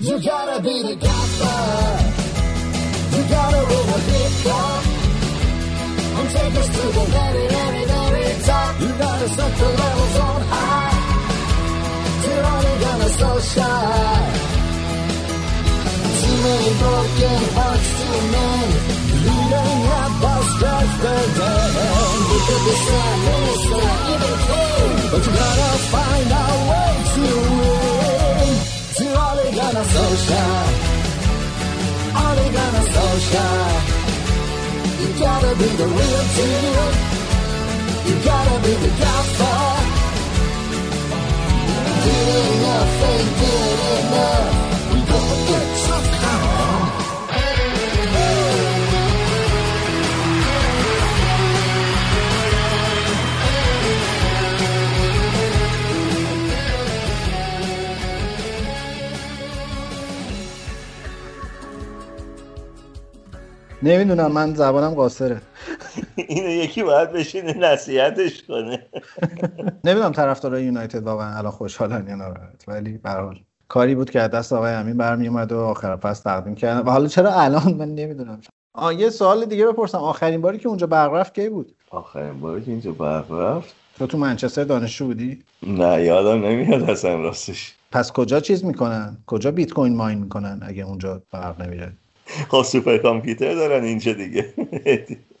[0.00, 1.96] You gotta be the godfather.
[3.14, 4.84] You gotta roll a big cup
[6.18, 8.80] and take us to the very, very, very top.
[8.80, 10.96] You gotta set the levels on high.
[12.24, 14.18] You're only gonna so shy.
[16.20, 18.91] Too many broken hearts, too many
[20.62, 22.18] just a man.
[22.30, 27.26] You could be some minister, even king, but you gotta find a way to
[27.58, 28.50] win.
[28.96, 30.60] To Oligana Social,
[32.24, 33.64] Oligana Social.
[35.00, 36.88] You gotta be the real deal.
[38.06, 39.54] You gotta be the alpha.
[42.04, 44.50] Good enough, ain't good enough.
[44.92, 46.61] We gotta get some power.
[63.82, 65.40] نمی‌دونم من زبانم قاصره.
[66.28, 68.86] اینو یکی باید بشینه نصیحتش کنه.
[69.84, 73.10] نمی‌دونم طرفدارای یونایتد واقعا الان خوشحالن یا ناراحت ولی به
[73.68, 76.90] کاری بود که از دست آقای امین برمی اومد و آخر پس تقدیم کردن و
[76.90, 78.40] حالا چرا الان؟ من نمی‌دونم.
[78.74, 79.98] آه یه سوال دیگه بپرسم.
[79.98, 84.06] آخرین باری که اونجا برق رفت کی بود؟ آخرین باری که اینجا برق رفت؟ تو
[84.06, 87.74] تو منچستر دانشجو بودی؟ نه یادم نمیاد اصلا راستش.
[87.92, 91.92] پس کجا چیز می‌کنن؟ کجا بیت کوین ماین می‌کنن اگه اونجا برق نمیره
[92.48, 94.46] خب سوپر کامپیوتر دارن اینجا دیگه.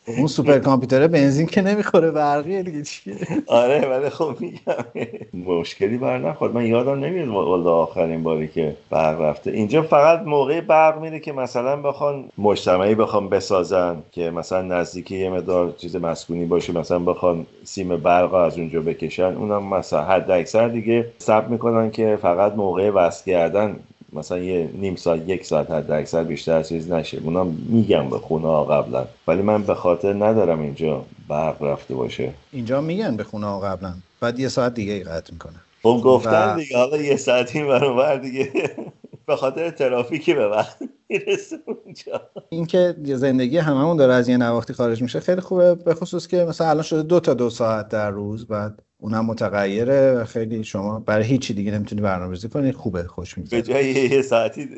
[0.06, 3.14] اون سوپر کامپیوتر بنزین که نمی‌خوره برقیه دیگه چیه؟
[3.46, 5.08] آره ولی خب میگم.
[5.46, 6.54] مشکلی بر نخورد.
[6.54, 9.50] من یادم نمیاد والا آخرین باری که برق رفته.
[9.50, 15.30] اینجا فقط موقع برق میره که مثلا بخوان مجتمعی بخوان بسازن که مثلا نزدیکی یه
[15.30, 19.34] مقدار چیز مسکونی باشه مثلا بخوان سیم برق از اونجا بکشن.
[19.34, 23.76] اونم مثلا حد اکثر دیگه ثبت می‌کنن که فقط موقع وصل کردن
[24.12, 27.18] مثلا یه نیم ساعت یک ساعت حد اکثر بیشتر چیز نشه.
[27.24, 29.06] اونا میگم به خونه ها قبلا.
[29.28, 32.32] ولی من به خاطر ندارم اینجا برق رفته باشه.
[32.52, 33.94] اینجا میگن به خونه ها قبلا.
[34.20, 38.52] بعد یه ساعت دیگه قطع می‌کنه خب گفتن دیگه حالا یه ساعت این برابر دیگه.
[39.26, 42.20] به خاطر ترافیکی به وقت می‌رسه اونجا.
[42.48, 45.74] اینکه زندگی هممون داره از یه نواختی خارج میشه خیلی خوبه.
[45.74, 50.12] به خصوص که مثلا الان شده دو تا دو ساعت در روز بعد اونم متغیره
[50.12, 53.62] و خیلی شما برای هیچی دیگه نمی‌تونی برنامه‌ریزی کنی خوبه خوش میگذره.
[53.62, 54.68] به جای یه ساعتی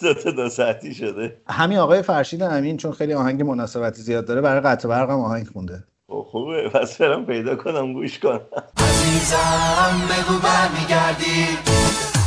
[0.00, 1.36] دو تا دو ساعتی شده.
[1.46, 5.46] همین آقای فرشید امین چون خیلی آهنگ مناسبتی زیاد داره برای قطع برق هم آهنگ
[5.46, 5.84] خونده.
[6.08, 6.68] خب خوبه.
[6.68, 8.40] پس برم پیدا کنم گوش کنم.
[8.76, 12.19] عزیزم بگو برمیگردی.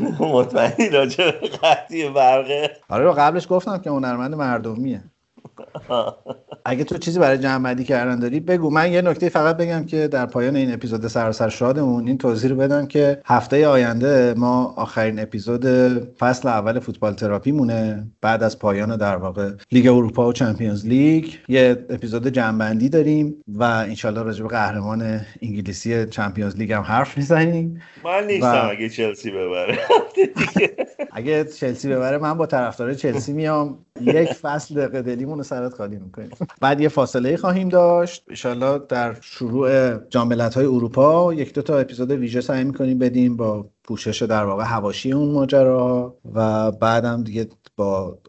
[0.20, 5.02] مطمئنی راجع به قطعی برقه؟ آره رو قبلش گفتم که هنرمند مردمیه.
[6.64, 8.70] اگه تو چیزی برای جمع کردن داری بگو.
[8.70, 12.56] من یه نکته فقط بگم که در پایان این اپیزود سراسر شادمون این توضیح رو
[12.56, 15.66] بدم که هفته آینده ما آخرین اپیزود
[16.18, 21.32] فصل اول فوتبال تراپی مونه بعد از پایان در واقع لیگ اروپا و Champions League
[21.48, 27.82] یه اپیزود جمعبندی داریم و انشالله راجع به قهرمان انگلیسی Champions League هم حرف می‌زنیم.
[28.04, 29.78] من نیستم اگه چلسی ببره.
[31.12, 33.78] اگه چلسی ببره من با طرفدار چلسی میام.
[34.00, 36.30] یک فصل دق دلیمون رو سرت خالی می‌کنیم.
[36.60, 38.24] بعد یه فاصله خواهیم داشت.
[38.28, 43.70] انشالله در شروع جام های اروپا یک دو تا اپیزود ویژه سعی می‌کنیم بدیم با
[43.84, 47.48] پوشش در واقع هواشی اون ماجرا و بعدم دیگه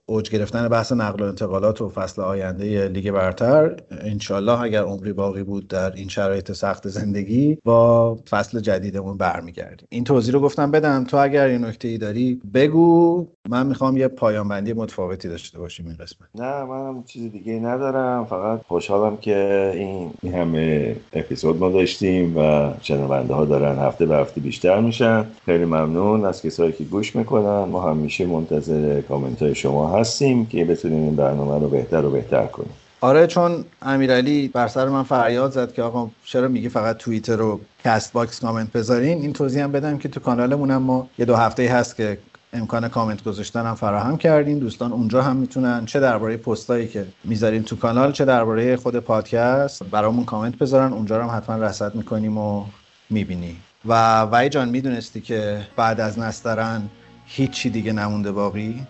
[0.06, 5.44] اوج گرفتن بحث نقل و انتقالات و فصل آینده لیگ برتر انشالله اگر عمری باقی
[5.44, 9.88] بود در این شرایط سخت زندگی با فصل جدیدمون برمیگردیم.
[9.90, 11.04] این توضیح رو گفتم بدم.
[11.04, 13.28] تو اگر یه نکته ای داری بگو.
[13.50, 16.30] من می‌خوام یه پایان بندی متفاوتی داشته باشیم این قسمت.
[16.36, 18.26] نه منم چیز دیگه ندارم.
[18.26, 24.16] فقط خوشحالم که این, این همه اپیزود ما داشتیم و شنونده ها دارن هفته به
[24.16, 25.26] هفته بیشتر میشن.
[25.46, 27.64] خیلی ممنون از کسایی که گوش می‌کنن.
[27.64, 32.72] ما همیشه منتظر کامنت شما هستیم که بتونیم این برنامه رو بهتر و بهتر کنیم.
[33.02, 37.60] آره چون امیرعلی بر سر من فریاد زد که آقا چرا میگی فقط توییتر و
[37.84, 41.36] کست باکس کامنت بذارین؟ این توضیح هم بدم که تو کانالمون هم ما یه دو
[41.36, 42.18] هفته هست که
[42.54, 44.60] امکان کامنت گذاشتن هم فراهم کردیم.
[44.60, 49.84] دوستان اونجا هم می‌تونن چه درباره پستایی که می‌ذاریم تو کانال چه درباره خود پادکست
[49.84, 50.94] برامون کامنت بذارن.
[50.94, 52.66] اونجا رو هم حتما رصد می‌کنیم و
[53.10, 56.82] می‌بینی و وای جان می‌دونستی که بعد از نسترن
[57.26, 58.88] هیچی دیگه نمونده باقی؟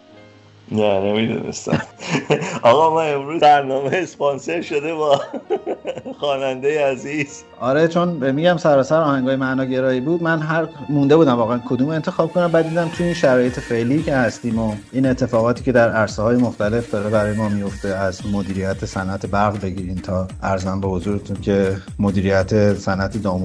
[0.72, 1.82] نه نمی‌دونستم.
[2.64, 5.22] آقا ما امروز برنامه اسپانسر شده با
[6.20, 7.44] خواننده عزیز.
[7.60, 10.24] آره چون میگم سراسر آهنگای معناگرایی بود.
[10.24, 12.52] من هر مونده بودم واقعا کدوم انتخاب کنم.
[12.52, 16.38] بعد دیدم توی این شرایط فعلی که هستیم و این اتفاقاتی که در عرصه های
[16.38, 21.78] مختلف داره برای ما میفته از مدیریت صنعت برق بگیرین تا ارزم به حضورتون که
[22.00, 23.44] مدیریت صنعت دام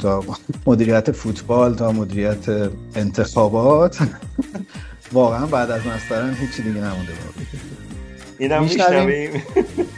[0.00, 0.22] تا
[0.66, 3.98] مدیریت فوتبال تا مدیریت انتخابات.
[5.12, 7.46] واقعا بعد از مسترن هیچی دیگه نمونده بود.
[8.38, 9.42] اینم میشنویم؟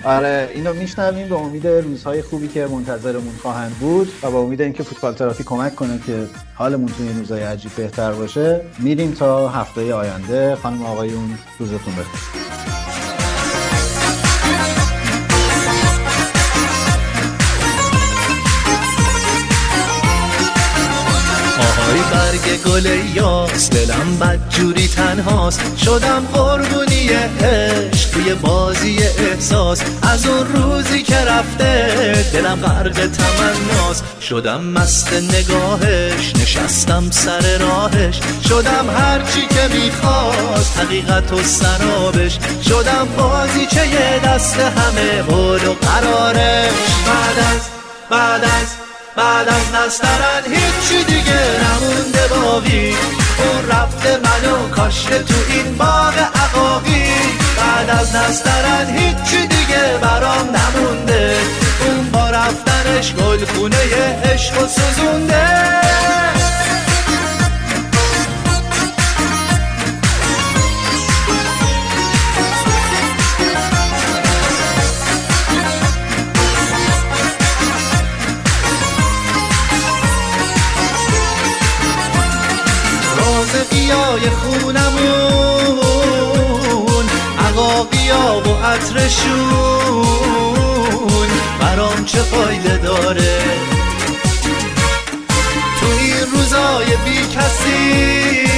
[0.05, 4.83] آره اینو میشنویم به امید روزهای خوبی که منتظرمون خواهند بود و با امید اینکه
[4.83, 10.55] فوتبال تراپی کمک کنه که حالمون توی روزهای عجیب بهتر باشه میریم تا هفته آینده.
[10.55, 12.49] خانم آقایون روزتون بخیر.
[21.99, 25.61] آهای برگ گل یاس دلم بدجوری تنهاست.
[25.85, 29.83] شدم قربونی عشق توی بازی احساس.
[30.03, 34.05] از اون روزی که رفته دلم غرق تمناست.
[34.21, 38.21] شدم مست نگاهش نشستم سر راهش.
[38.49, 42.39] شدم هرچی که می‌خواست حقیقت و سرابش.
[42.69, 46.73] شدم بازی چه دست همه حول و قرارش.
[47.07, 47.61] بعد از
[48.11, 48.88] بعد از
[49.19, 52.97] بعد از نسترن هیچی دیگه نمونده باقی.
[53.39, 57.13] اون رفته منو کاشته تو این باغ عقاقی.
[57.59, 61.37] بعد از نسترن هیچی دیگه برام نمونده.
[61.87, 63.77] اون با رفتنش گل خونه
[64.25, 65.79] عشق و سوزونده.
[83.71, 85.79] قیای خونمون
[87.39, 90.09] عقاقیا و عطرشون
[91.61, 93.39] برام چه فایده داره؟
[95.81, 98.49] تو این روزای بی کسی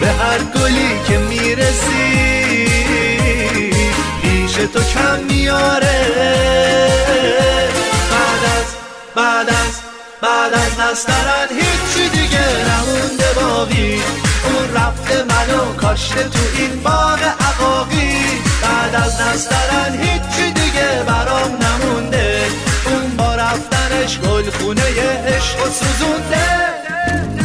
[0.00, 2.68] به هر گلی که می‌رسی
[4.22, 5.98] پیش تو کم میاره
[8.10, 8.66] بعد از
[9.14, 9.80] بعد از
[10.22, 12.17] بعد از نسترن هیچی
[12.48, 14.02] نمونده باقی
[14.44, 18.24] اون رفته منو کاشته تو این باغ عقاقی.
[18.62, 22.46] بعد از نسترن هیچی دیگه برام نمونده.
[22.84, 24.50] اون با رفتنش گل
[25.26, 27.37] عشق و سوزونده.